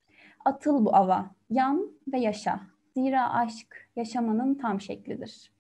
[0.45, 2.61] Atıl bu ava, yan ve yaşa.
[2.95, 5.53] Zira aşk yaşamanın tam şeklidir.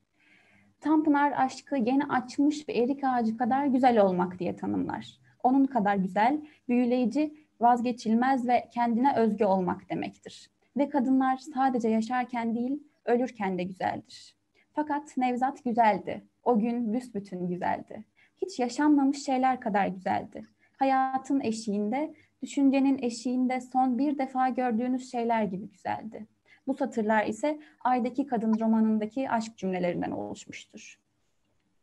[0.80, 5.18] Tanpınar aşkı yeni açmış bir erik ağacı kadar güzel olmak diye tanımlar.
[5.42, 10.50] Onun kadar güzel, büyüleyici, vazgeçilmez ve kendine özgü olmak demektir.
[10.76, 14.36] Ve kadınlar sadece yaşarken değil, ölürken de güzeldir.
[14.72, 16.24] Fakat Nevzat güzeldi.
[16.44, 18.04] O gün büsbütün güzeldi.
[18.42, 20.42] Hiç yaşanmamış şeyler kadar güzeldi.
[20.76, 26.26] Hayatın eşiğinde, düşüncenin eşiğinde son bir defa gördüğünüz şeyler gibi güzeldi.
[26.66, 30.98] Bu satırlar ise Ay'daki Kadın romanındaki aşk cümlelerinden oluşmuştur.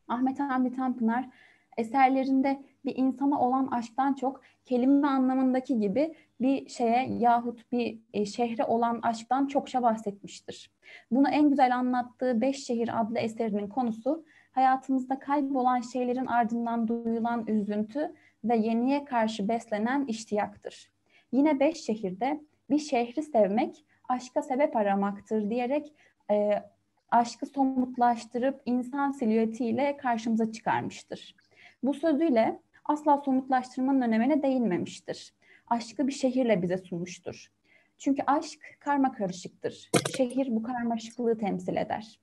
[0.08, 1.28] Ahmet Hamdi Tanpınar
[1.76, 8.64] eserlerinde bir insana olan aşktan çok kelime anlamındaki gibi bir şeye yahut bir e, şehre
[8.64, 10.70] olan aşktan çokça bahsetmiştir.
[11.10, 18.14] Bunu en güzel anlattığı Beş Şehir adlı eserinin konusu hayatımızda kaybolan şeylerin ardından duyulan üzüntü
[18.44, 20.90] ve yeniye karşı beslenen iştiyaktır.
[21.32, 25.94] Yine Beş Şehir'de bir şehri sevmek aşka sebep aramaktır diyerek
[26.30, 26.62] e,
[27.10, 31.36] aşkı somutlaştırıp insan silüetiyle karşımıza çıkarmıştır.
[31.82, 35.34] Bu sözüyle asla somutlaştırmanın önemine değinmemiştir.
[35.66, 37.52] Aşkı bir şehirle bize sunmuştur.
[37.98, 39.90] Çünkü aşk karma karışıktır.
[40.16, 42.20] Şehir bu karmaşıklığı temsil eder.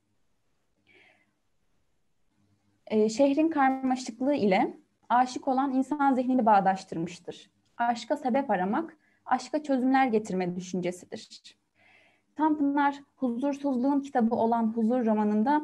[2.86, 4.76] Ee, şehrin karmaşıklığı ile
[5.08, 7.50] aşık olan insan zihnini bağdaştırmıştır.
[7.76, 11.58] Aşka sebep aramak, aşka çözümler getirme düşüncesidir.
[12.36, 15.62] Tanpınar Huzursuzluğun kitabı olan Huzur romanında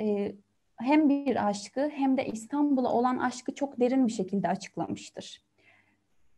[0.00, 0.34] e,
[0.76, 5.42] hem bir aşkı hem de İstanbul'a olan aşkı çok derin bir şekilde açıklamıştır.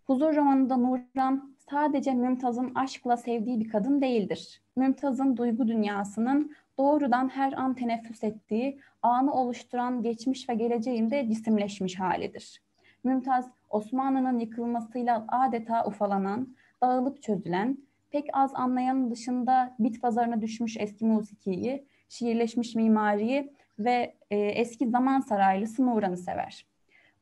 [0.05, 4.63] Huzur romanında Nurhan sadece Mümtaz'ın aşkla sevdiği bir kadın değildir.
[4.77, 12.63] Mümtaz'ın duygu dünyasının doğrudan her an teneffüs ettiği, anı oluşturan geçmiş ve geleceğinde cisimleşmiş halidir.
[13.05, 17.79] Mümtaz, Osmanlı'nın yıkılmasıyla adeta ufalanan, dağılıp çözülen,
[18.11, 25.21] pek az anlayanın dışında bit pazarına düşmüş eski musikiyi, şiirleşmiş mimariyi ve e, eski zaman
[25.21, 26.67] saraylısı Nuran'ı sever.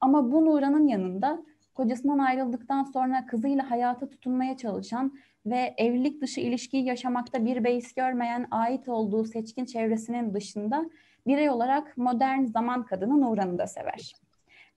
[0.01, 1.43] Ama bu Nuran'ın yanında
[1.75, 5.13] kocasından ayrıldıktan sonra kızıyla hayata tutunmaya çalışan
[5.47, 10.91] ve evlilik dışı ilişkiyi yaşamakta bir beis görmeyen ait olduğu seçkin çevresinin dışında
[11.27, 14.13] birey olarak modern zaman kadını Nuran'ı da sever.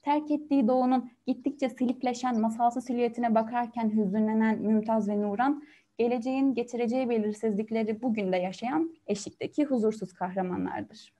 [0.02, 5.64] Terk ettiği doğunun gittikçe silikleşen masalsı silüetine bakarken hüzünlenen Mümtaz ve Nuran,
[5.98, 11.14] geleceğin getireceği belirsizlikleri bugün de yaşayan eşikteki huzursuz kahramanlardır.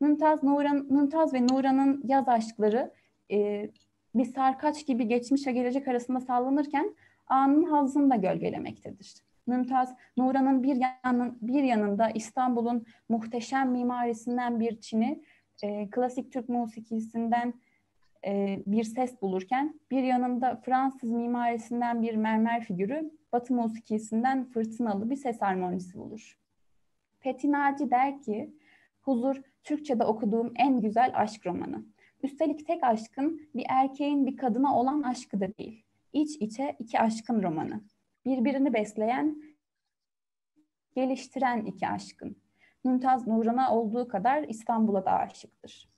[0.00, 2.90] Mümtaz, Nuran, Mümtaz ve Nuran'ın yaz aşkları
[3.30, 3.70] e,
[4.14, 6.94] bir sarkaç gibi geçmiş ve gelecek arasında sallanırken
[7.30, 9.14] anın hazını da gölgelemektedir.
[9.46, 15.22] Mümtaz, Nuran'ın bir, yanın, bir yanında İstanbul'un muhteşem mimarisinden bir çini,
[15.62, 17.54] e, klasik Türk musikisinden
[18.26, 25.16] e, bir ses bulurken, bir yanında Fransız mimarisinden bir mermer figürü, Batı musikisinden fırtınalı bir
[25.16, 26.38] ses harmonisi bulur.
[27.18, 28.54] Fethi Naci der ki,
[29.00, 31.84] Huzur, Türkçe'de okuduğum en güzel aşk romanı.
[32.22, 35.84] Üstelik tek aşkın bir erkeğin bir kadına olan aşkı da değil.
[36.12, 37.84] İç içe iki aşkın romanı.
[38.24, 39.42] Birbirini besleyen,
[40.94, 42.36] geliştiren iki aşkın.
[42.84, 45.90] Mümtaz Nuran'a olduğu kadar İstanbul'a da aşıktır.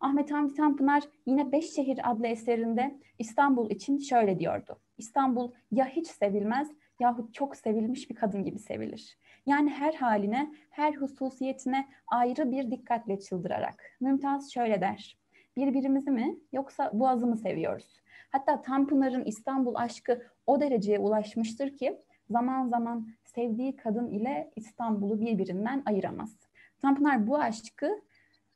[0.00, 4.80] Ahmet Hamdi Tanpınar yine Beş Şehir adlı eserinde İstanbul için şöyle diyordu.
[4.98, 9.18] İstanbul ya hiç sevilmez yahut çok sevilmiş bir kadın gibi sevilir.
[9.46, 13.82] Yani her haline, her hususiyetine ayrı bir dikkatle çıldırarak.
[14.00, 15.18] Mümtaz şöyle der.
[15.56, 18.00] Birbirimizi mi yoksa boğazı mı seviyoruz?
[18.30, 21.98] Hatta Tanpınar'ın İstanbul aşkı o dereceye ulaşmıştır ki
[22.30, 26.36] zaman zaman sevdiği kadın ile İstanbul'u birbirinden ayıramaz.
[26.82, 28.00] Tanpınar bu aşkı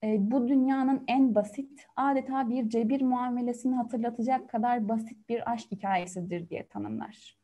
[0.04, 6.48] e, bu dünyanın en basit, adeta bir cebir muamelesini hatırlatacak kadar basit bir aşk hikayesidir
[6.48, 7.38] diye tanımlar.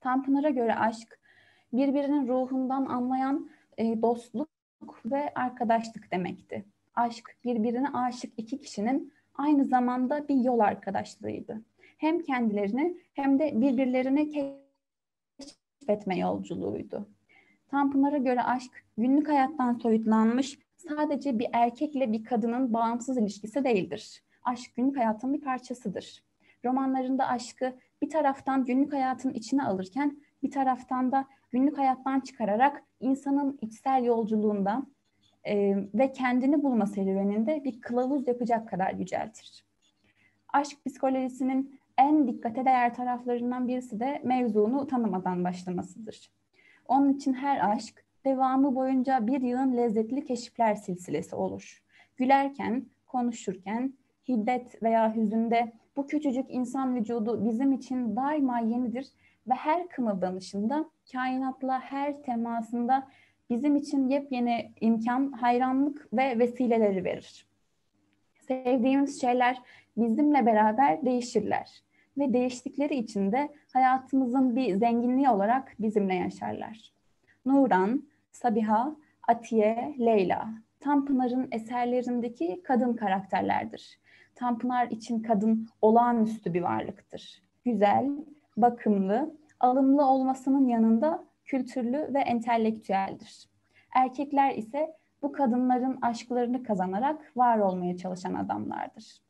[0.00, 1.20] Tanpınar'a göre aşk,
[1.72, 4.48] birbirinin ruhundan anlayan e, dostluk
[5.04, 6.64] ve arkadaşlık demekti.
[6.94, 11.62] Aşk, birbirine aşık iki kişinin aynı zamanda bir yol arkadaşlığıydı.
[11.98, 14.30] Hem kendilerini hem de birbirlerini
[15.38, 17.08] keşfetme yolculuğuydu.
[17.68, 24.22] Tanpınar'a göre aşk günlük hayattan soyutlanmış sadece bir erkekle bir kadının bağımsız ilişkisi değildir.
[24.42, 26.24] Aşk günlük hayatın bir parçasıdır.
[26.64, 27.72] Romanlarında aşkı
[28.02, 34.82] bir taraftan günlük hayatın içine alırken bir taraftan da günlük hayattan çıkararak insanın içsel yolculuğunda
[35.44, 39.64] e, ve kendini bulma serüveninde bir kılavuz yapacak kadar yüceltir.
[40.48, 46.32] Aşk psikolojisinin en dikkate değer taraflarından birisi de mevzunu tanımadan başlamasıdır.
[46.88, 51.82] Onun için her aşk devamı boyunca bir yığın lezzetli keşifler silsilesi olur.
[52.16, 53.94] Gülerken, konuşurken,
[54.28, 59.06] hiddet veya hüzünde bu küçücük insan vücudu bizim için daima yenidir
[59.48, 63.08] ve her kımıldanışında, kainatla her temasında
[63.50, 67.46] bizim için yepyeni imkan, hayranlık ve vesileleri verir.
[68.40, 69.62] Sevdiğimiz şeyler
[69.96, 71.82] bizimle beraber değişirler
[72.18, 76.92] ve değiştikleri için de hayatımızın bir zenginliği olarak bizimle yaşarlar.
[77.46, 78.96] Nuran, Sabiha,
[79.28, 80.48] Atiye, Leyla,
[80.80, 84.00] Tanpınar'ın eserlerindeki kadın karakterlerdir.
[84.34, 87.42] Tanpınar için kadın olağanüstü bir varlıktır.
[87.64, 88.10] Güzel,
[88.56, 93.48] bakımlı, alımlı olmasının yanında kültürlü ve entelektüeldir.
[93.94, 99.22] Erkekler ise bu kadınların aşklarını kazanarak var olmaya çalışan adamlardır.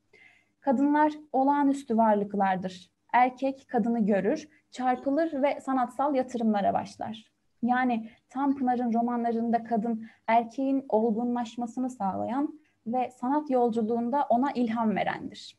[0.61, 2.91] Kadınlar olağanüstü varlıklardır.
[3.13, 7.33] Erkek kadını görür, çarpılır ve sanatsal yatırımlara başlar.
[7.63, 15.59] Yani Tanpınar'ın romanlarında kadın erkeğin olgunlaşmasını sağlayan ve sanat yolculuğunda ona ilham verendir.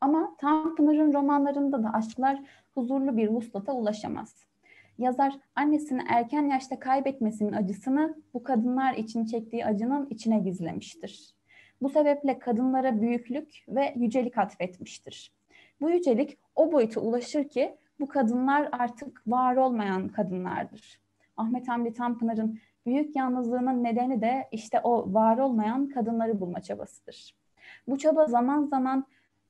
[0.00, 2.42] Ama Tanpınar'ın romanlarında da aşklar
[2.74, 4.51] huzurlu bir vuslata ulaşamaz.
[4.98, 11.34] Yazar annesini erken yaşta kaybetmesinin acısını bu kadınlar için çektiği acının içine gizlemiştir.
[11.82, 15.32] Bu sebeple kadınlara büyüklük ve yücelik atfetmiştir.
[15.80, 21.00] Bu yücelik o boyuta ulaşır ki bu kadınlar artık var olmayan kadınlardır.
[21.36, 27.36] Ahmet Hamdi Tanpınar'ın büyük yalnızlığının nedeni de işte o var olmayan kadınları bulma çabasıdır.
[27.88, 29.06] Bu çaba zaman zaman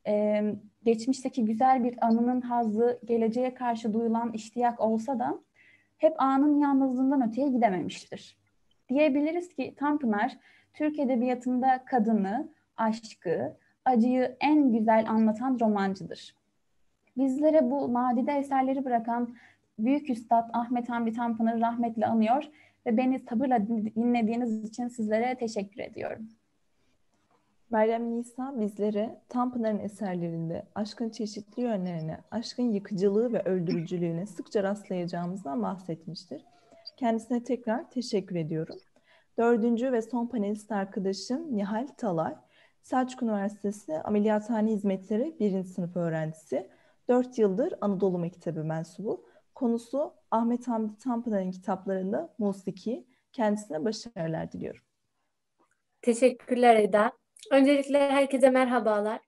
[0.07, 0.43] e,
[0.85, 5.39] geçmişteki güzel bir anının hazzı, geleceğe karşı duyulan iştiyak olsa da
[5.99, 8.37] hep anın yalnızlığından öteye gidememiştir.
[8.89, 10.39] Diyebiliriz ki Tanpınar,
[10.75, 16.37] Türk Edebiyatı'nda kadını, aşkı, acıyı en güzel anlatan romancıdır.
[17.17, 19.35] Bizlere bu nadide eserleri bırakan
[19.79, 22.45] Büyük Üstad Ahmet Hamdi Tanpınar'ı rahmetle anıyor
[22.87, 26.29] ve beni sabırla dinlediğiniz için sizlere teşekkür ediyorum.
[27.73, 36.45] Meryem Nisa bizlere Tanpınar'ın eserlerinde aşkın çeşitli yönlerine, aşkın yıkıcılığı ve öldürücülüğüne sıkça rastlayacağımızdan bahsetmiştir.
[36.97, 38.77] Kendisine tekrar teşekkür ediyorum.
[39.39, 42.35] Dördüncü ve son panelist arkadaşım Nihal Talay,
[42.83, 45.65] Selçuk Üniversitesi Ameliyathane Hizmetleri 1.
[45.65, 46.71] sınıf öğrencisi.
[47.09, 49.25] 4 yıldır Anadolu Mektebi mensubu.
[49.55, 53.07] Konusu Ahmet Hamdi Tanpınar'ın kitaplarında musiki.
[53.33, 54.83] Kendisine başarılar diliyorum.
[56.03, 57.22] Teşekkürler Eda.
[57.51, 59.21] Öncelikle herkese merhabalar.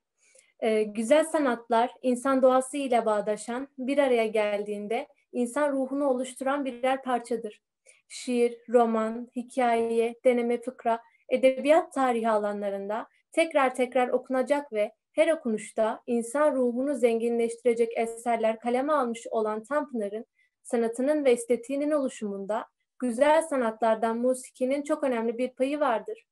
[0.60, 7.62] Ee, güzel sanatlar insan doğası ile bağdaşan, bir araya geldiğinde insan ruhunu oluşturan birer parçadır.
[8.08, 16.54] Şiir, roman, hikaye, deneme fıkra, edebiyat tarihi alanlarında tekrar tekrar okunacak ve her okunuşta insan
[16.54, 20.26] ruhunu zenginleştirecek eserler kaleme almış olan Tanpınar'ın
[20.62, 22.66] sanatının ve estetiğinin oluşumunda
[22.98, 26.24] güzel sanatlardan musikinin çok önemli bir payı vardır.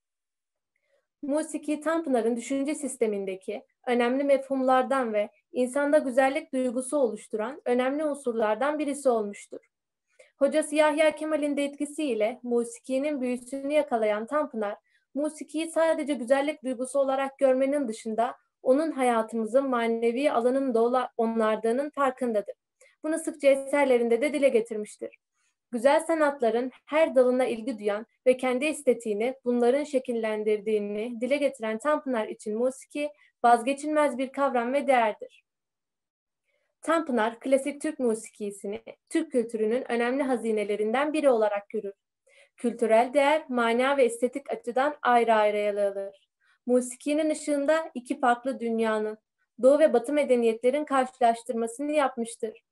[1.22, 9.60] Musiki Tanpınar'ın düşünce sistemindeki önemli mefhumlardan ve insanda güzellik duygusu oluşturan önemli unsurlardan birisi olmuştur.
[10.38, 14.76] Hocası Yahya Kemal'in de etkisiyle musikinin büyüsünü yakalayan Tanpınar,
[15.14, 22.54] musikiyi sadece güzellik duygusu olarak görmenin dışında onun hayatımızın manevi alanının da onlardığının farkındadır.
[23.04, 25.18] Bunu sıkça eserlerinde de dile getirmiştir.
[25.72, 32.58] Güzel sanatların her dalına ilgi duyan ve kendi estetiğini bunların şekillendirdiğini dile getiren Tanpınar için
[32.58, 33.10] musiki
[33.44, 35.44] vazgeçilmez bir kavram ve değerdir.
[36.82, 41.94] Tanpınar, klasik Türk musikisini Türk kültürünün önemli hazinelerinden biri olarak görür.
[42.56, 46.28] Kültürel değer, mana ve estetik açıdan ayrı ayrı ele alır.
[46.66, 49.18] Musikinin ışığında iki farklı dünyanın,
[49.62, 52.62] Doğu ve Batı medeniyetlerin karşılaştırmasını yapmıştır.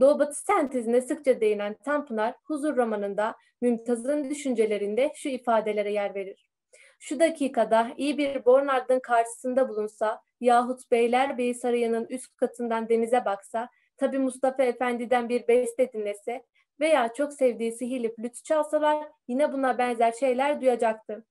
[0.00, 6.50] Doğu Batı sentezine sıkça değinen Tanpınar, Huzur romanında Mümtaz'ın düşüncelerinde şu ifadelere yer verir.
[6.98, 14.18] Şu dakikada iyi bir Bornard'ın karşısında bulunsa yahut Beylerbeyi Sarayı'nın üst katından denize baksa, tabi
[14.18, 16.44] Mustafa Efendi'den bir beste dinlese
[16.80, 21.24] veya çok sevdiği sihirli flüt çalsalar yine buna benzer şeyler duyacaktı.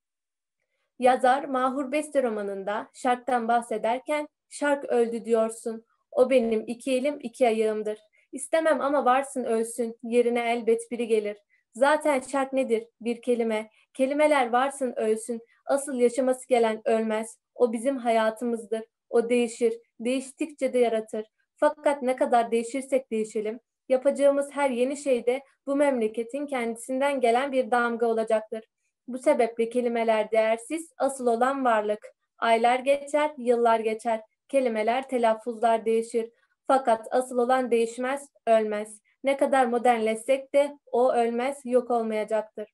[0.99, 5.85] Yazar Mahur Beste romanında şarktan bahsederken şark öldü diyorsun.
[6.11, 8.08] O benim iki elim iki ayağımdır.
[8.31, 11.37] İstemem ama varsın ölsün, yerine elbet biri gelir.
[11.73, 12.87] Zaten şart nedir?
[13.01, 13.69] Bir kelime.
[13.93, 17.37] Kelimeler varsın ölsün, asıl yaşaması gelen ölmez.
[17.55, 18.81] O bizim hayatımızdır.
[19.09, 21.25] O değişir, değiştikçe de yaratır.
[21.55, 23.59] Fakat ne kadar değişirsek değişelim,
[23.89, 28.63] yapacağımız her yeni şeyde bu memleketin kendisinden gelen bir damga olacaktır.
[29.07, 31.99] Bu sebeple kelimeler değersiz, asıl olan varlık.
[32.37, 34.21] Aylar geçer, yıllar geçer.
[34.47, 36.29] Kelimeler, telaffuzlar değişir.
[36.69, 39.01] Fakat asıl olan değişmez, ölmez.
[39.23, 42.73] Ne kadar modernleşsek de o ölmez, yok olmayacaktır.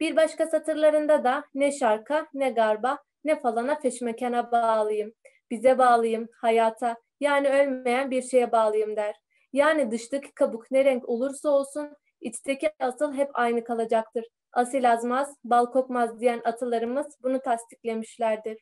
[0.00, 5.12] Bir başka satırlarında da ne şarka, ne garba, ne falana feşmekana bağlıyım.
[5.50, 9.16] Bize bağlıyım, hayata, yani ölmeyen bir şeye bağlıyım der.
[9.52, 14.24] Yani dıştaki kabuk ne renk olursa olsun, içteki asıl hep aynı kalacaktır.
[14.52, 18.58] Asil azmaz, bal kokmaz diyen atalarımız bunu tasdiklemişlerdir.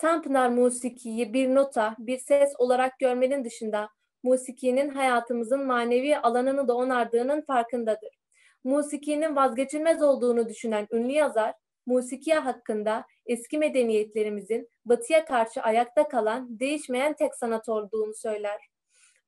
[0.00, 3.88] Tanpınar musikiyi bir nota, bir ses olarak görmenin dışında
[4.22, 8.18] musikinin hayatımızın manevi alanını da onardığının farkındadır.
[8.64, 11.54] Musikinin vazgeçilmez olduğunu düşünen ünlü yazar,
[11.86, 18.60] musikiye hakkında eski medeniyetlerimizin batıya karşı ayakta kalan, değişmeyen tek sanat olduğunu söyler.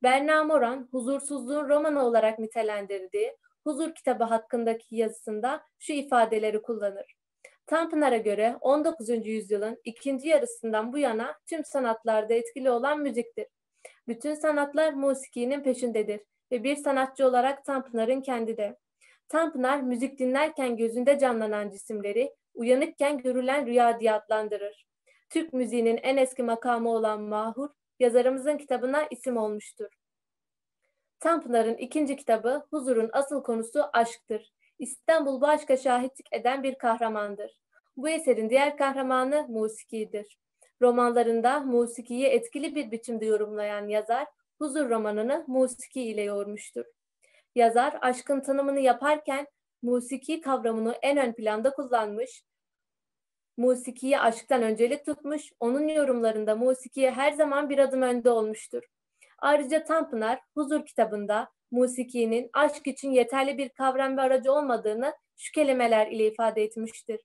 [0.02, 7.21] Berna Moran, huzursuzluğun romanı olarak nitelendirdiği Huzur kitabı hakkındaki yazısında şu ifadeleri kullanır.
[7.66, 9.26] Tanpınar'a göre 19.
[9.26, 13.46] yüzyılın ikinci yarısından bu yana tüm sanatlarda etkili olan müziktir.
[14.08, 16.20] Bütün sanatlar musikinin peşindedir
[16.52, 18.78] ve bir sanatçı olarak Tanpınar'ın kendi de.
[19.28, 24.86] Tanpınar müzik dinlerken gözünde canlanan cisimleri uyanıkken görülen rüya diye adlandırır.
[25.30, 27.68] Türk müziğinin en eski makamı olan Mahur,
[28.00, 29.88] yazarımızın kitabına isim olmuştur.
[31.20, 34.52] Tanpınar'ın ikinci kitabı Huzur'un asıl konusu aşktır.
[34.82, 37.58] İstanbul bu aşka şahitlik eden bir kahramandır.
[37.96, 40.38] Bu eserin diğer kahramanı musikidir.
[40.80, 44.26] Romanlarında musikiyi etkili bir biçimde yorumlayan yazar,
[44.58, 46.84] Huzur romanını musiki ile yoğurmuştur.
[47.54, 49.46] Yazar aşkın tanımını yaparken
[49.82, 52.44] musiki kavramını en ön planda kullanmış,
[53.56, 58.82] musikiyi aşktan öncelik tutmuş, onun yorumlarında musikiye her zaman bir adım önde olmuştur.
[59.38, 66.06] Ayrıca Tanpınar Huzur kitabında musikinin aşk için yeterli bir kavram ve aracı olmadığını şu kelimeler
[66.06, 67.20] ile ifade etmiştir.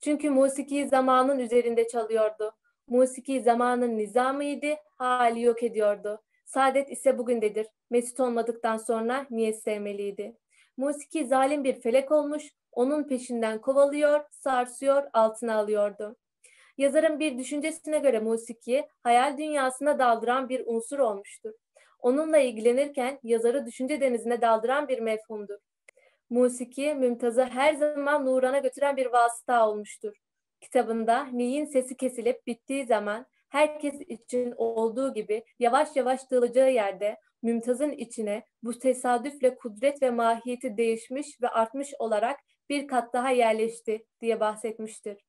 [0.00, 2.52] Çünkü musiki zamanın üzerinde çalıyordu.
[2.88, 6.22] Musiki zamanın nizamıydı, hali yok ediyordu.
[6.44, 7.66] Saadet ise bugündedir.
[7.90, 10.36] Mesut olmadıktan sonra niye sevmeliydi?
[10.76, 16.16] Musiki zalim bir felek olmuş, onun peşinden kovalıyor, sarsıyor, altına alıyordu.
[16.78, 21.52] Yazarın bir düşüncesine göre musiki hayal dünyasına daldıran bir unsur olmuştur.
[21.98, 25.58] Onunla ilgilenirken yazarı düşünce denizine daldıran bir mefhumdur.
[26.30, 30.16] Musiki Mümtaz'ı her zaman Nuran'a götüren bir vasıta olmuştur.
[30.60, 37.92] Kitabında Ni'nin sesi kesilip bittiği zaman herkes için olduğu gibi yavaş yavaş dağılacağı yerde Mümtaz'ın
[37.92, 44.40] içine bu tesadüfle kudret ve mahiyeti değişmiş ve artmış olarak bir kat daha yerleşti diye
[44.40, 45.24] bahsetmiştir.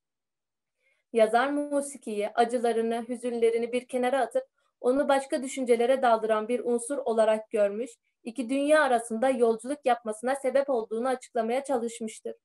[1.13, 4.43] Yazar musikiyi, acılarını, hüzünlerini bir kenara atıp
[4.81, 7.91] onu başka düşüncelere daldıran bir unsur olarak görmüş,
[8.23, 12.35] iki dünya arasında yolculuk yapmasına sebep olduğunu açıklamaya çalışmıştır.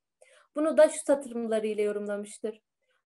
[0.55, 2.61] Bunu da şu satırlarıyla yorumlamıştır.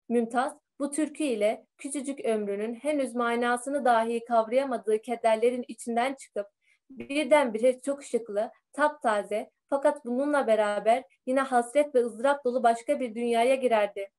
[0.09, 6.47] Mümtaz, bu türkü ile küçücük ömrünün henüz manasını dahi kavrayamadığı kederlerin içinden çıkıp
[6.89, 13.55] birdenbire çok şıklı, taptaze fakat bununla beraber yine hasret ve ızdırap dolu başka bir dünyaya
[13.55, 14.09] girerdi.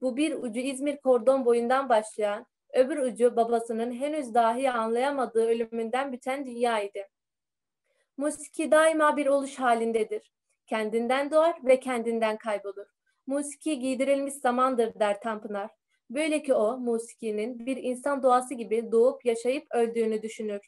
[0.00, 6.46] Bu bir ucu İzmir kordon boyundan başlayan, öbür ucu babasının henüz dahi anlayamadığı ölümünden biten
[6.46, 6.98] dünyaydı.
[8.16, 10.32] Musiki daima bir oluş halindedir.
[10.66, 12.86] Kendinden doğar ve kendinden kaybolur.
[13.26, 15.70] Musiki giydirilmiş zamandır der Tanpınar.
[16.10, 20.60] Böyle ki o musikinin bir insan doğası gibi doğup yaşayıp öldüğünü düşünür.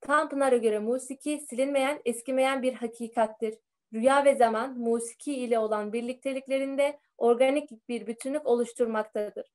[0.00, 3.54] Tanpınar'a göre musiki silinmeyen, eskimeyen bir hakikattir.
[3.92, 9.46] Rüya ve zaman musiki ile olan birlikteliklerinde organik bir bütünlük oluşturmaktadır.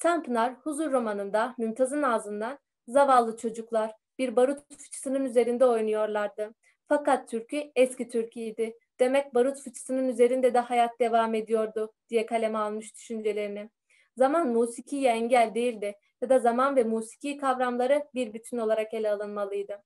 [0.00, 6.54] Tanpınar Huzur romanında Mümtaz'ın ağzından zavallı çocuklar bir barut fıçısının üzerinde oynuyorlardı.
[6.88, 8.78] Fakat türkü eski türküydi.
[9.00, 13.70] Demek barut fıçısının üzerinde de hayat devam ediyordu diye kaleme almış düşüncelerini.
[14.16, 19.82] Zaman musikiye engel değildi ya da zaman ve musiki kavramları bir bütün olarak ele alınmalıydı.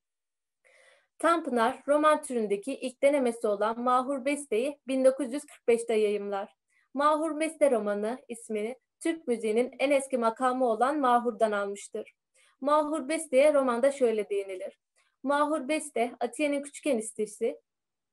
[1.19, 6.55] Tanpınar, roman türündeki ilk denemesi olan Mahur Beste'yi 1945'te yayımlar.
[6.95, 12.15] Mahur Beste romanı ismini Türk müziğinin en eski makamı olan Mahur'dan almıştır.
[12.61, 14.79] Mahur Beste'ye romanda şöyle değinilir.
[15.23, 17.61] Mahur Beste, Atiye'nin küçük eniştesi,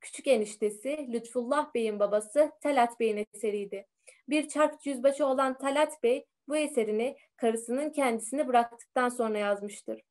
[0.01, 3.87] küçük eniştesi Lütfullah Bey'in babası Talat Bey'in eseriydi.
[4.29, 10.01] Bir çark yüzbaşı olan Talat Bey bu eserini karısının kendisini bıraktıktan sonra yazmıştır.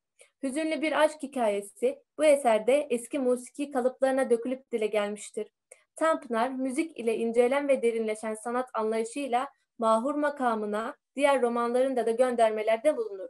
[0.43, 5.49] Hüzünlü bir aşk hikayesi bu eserde eski musiki kalıplarına dökülüp dile gelmiştir.
[5.97, 9.49] Tanpınar müzik ile incelen ve derinleşen sanat anlayışıyla
[9.81, 13.29] mahur makamına diğer romanlarında da göndermelerde bulunur.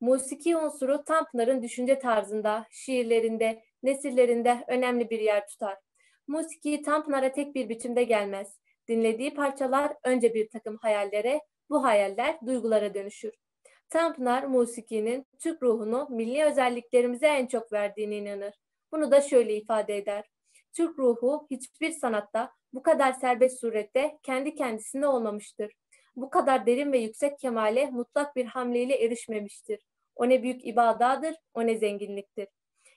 [0.00, 5.78] Musiki unsuru Tanpınar'ın düşünce tarzında, şiirlerinde, nesillerinde önemli bir yer tutar.
[6.26, 8.58] Musiki Tanpınar'a tek bir biçimde gelmez.
[8.88, 13.32] Dinlediği parçalar önce bir takım hayallere, bu hayaller duygulara dönüşür.
[13.88, 18.54] Tanpınar musikinin Türk ruhunu milli özelliklerimize en çok verdiğine inanır.
[18.92, 20.24] Bunu da şöyle ifade eder.
[20.72, 25.72] Türk ruhu hiçbir sanatta bu kadar serbest surette kendi kendisinde olmamıştır.
[26.16, 29.80] bu kadar derin ve yüksek kemale mutlak bir hamleyle erişmemiştir.
[30.16, 32.48] O ne büyük ibadadır, o ne zenginliktir.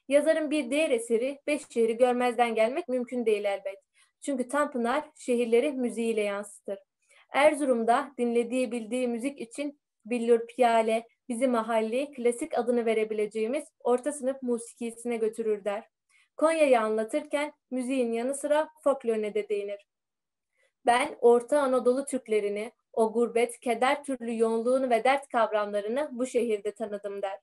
[0.08, 3.78] Yazarın bir diğer eseri beş şehri görmezden gelmek mümkün değil elbet.
[4.22, 6.80] Çünkü Tanpınar şehirleri müziğiyle yansıtır.
[7.34, 15.18] Erzurum'da dinlediği bildiği müzik için billur piyale, bizi mahalli, klasik adını verebileceğimiz orta sınıf musikisine
[15.18, 15.93] götürür der.
[16.38, 19.88] Konya'yı anlatırken müziğin yanı sıra folklorine de değinir.
[20.86, 27.22] Ben Orta Anadolu Türklerini, o gurbet, keder türlü yoğunluğunu ve dert kavramlarını bu şehirde tanıdım
[27.22, 27.40] der.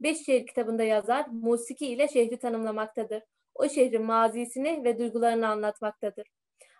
[0.00, 3.22] Beş şehir kitabında yazar, musiki ile şehri tanımlamaktadır.
[3.54, 6.26] O şehrin mazisini ve duygularını anlatmaktadır.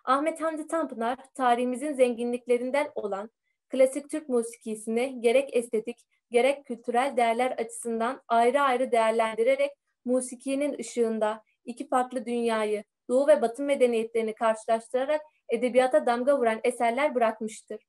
[0.05, 3.31] Ahmet Hamdi Tanpınar, tarihimizin zenginliklerinden olan
[3.69, 5.99] klasik Türk musikisini gerek estetik,
[6.31, 9.71] gerek kültürel değerler açısından ayrı ayrı değerlendirerek
[10.05, 17.87] musikinin ışığında iki farklı dünyayı, Doğu ve Batı medeniyetlerini karşılaştırarak edebiyata damga vuran eserler bırakmıştır.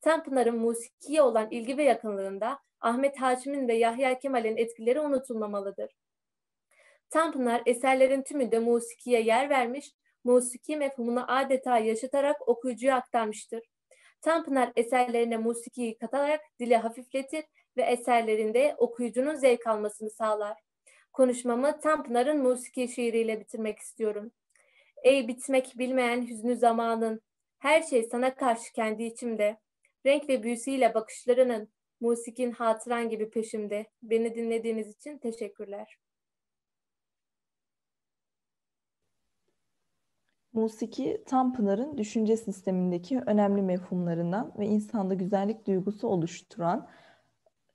[0.00, 5.96] Tanpınar'ın musikiye olan ilgi ve yakınlığında Ahmet Haşim'in ve Yahya Kemal'in etkileri unutulmamalıdır.
[7.10, 9.92] Tanpınar eserlerin tümünde musikiye yer vermiş,
[10.24, 13.62] musiki mefhumunu adeta yaşatarak okuyucuya aktarmıştır.
[14.20, 17.44] Tanpınar eserlerine musikiyi katarak dili hafifletir
[17.76, 20.65] ve eserlerinde okuyucunun zevk almasını sağlar.
[21.16, 24.32] Konuşmamı Tanpınar'ın musiki şiiriyle bitirmek istiyorum.
[25.02, 27.20] Ey bitmek bilmeyen hüznü zamanın,
[27.58, 29.60] her şey sana karşı kendi içimde.
[30.06, 31.68] Renk ve büyüsüyle bakışlarının,
[32.00, 33.86] musikin hatıran gibi peşimde.
[34.02, 35.98] Beni dinlediğiniz için teşekkürler.
[40.52, 46.88] Musiki, Tanpınar'ın düşünce sistemindeki önemli mefhumlarından ve insanda güzellik duygusu oluşturan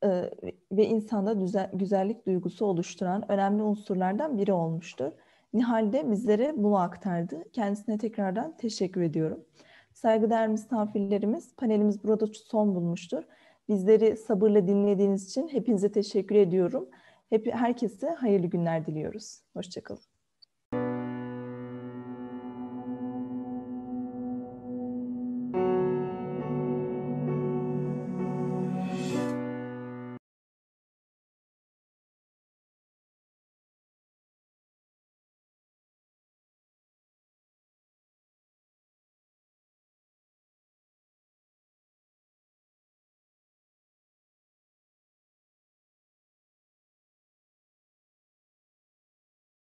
[0.03, 0.29] e,
[0.71, 1.33] ve insanda
[1.73, 5.11] güzellik duygusu oluşturan önemli unsurlardan biri olmuştur.
[5.53, 7.43] Nihal de bizlere bunu aktardı.
[7.53, 9.45] Kendisine tekrardan teşekkür ediyorum.
[9.93, 13.23] Saygıdeğer misafirlerimiz, panelimiz burada son bulmuştur.
[13.69, 16.89] Bizleri sabırla dinlediğiniz için hepinize teşekkür ediyorum.
[17.29, 19.41] Hep herkese hayırlı günler diliyoruz.
[19.53, 20.10] Hoşçakalın.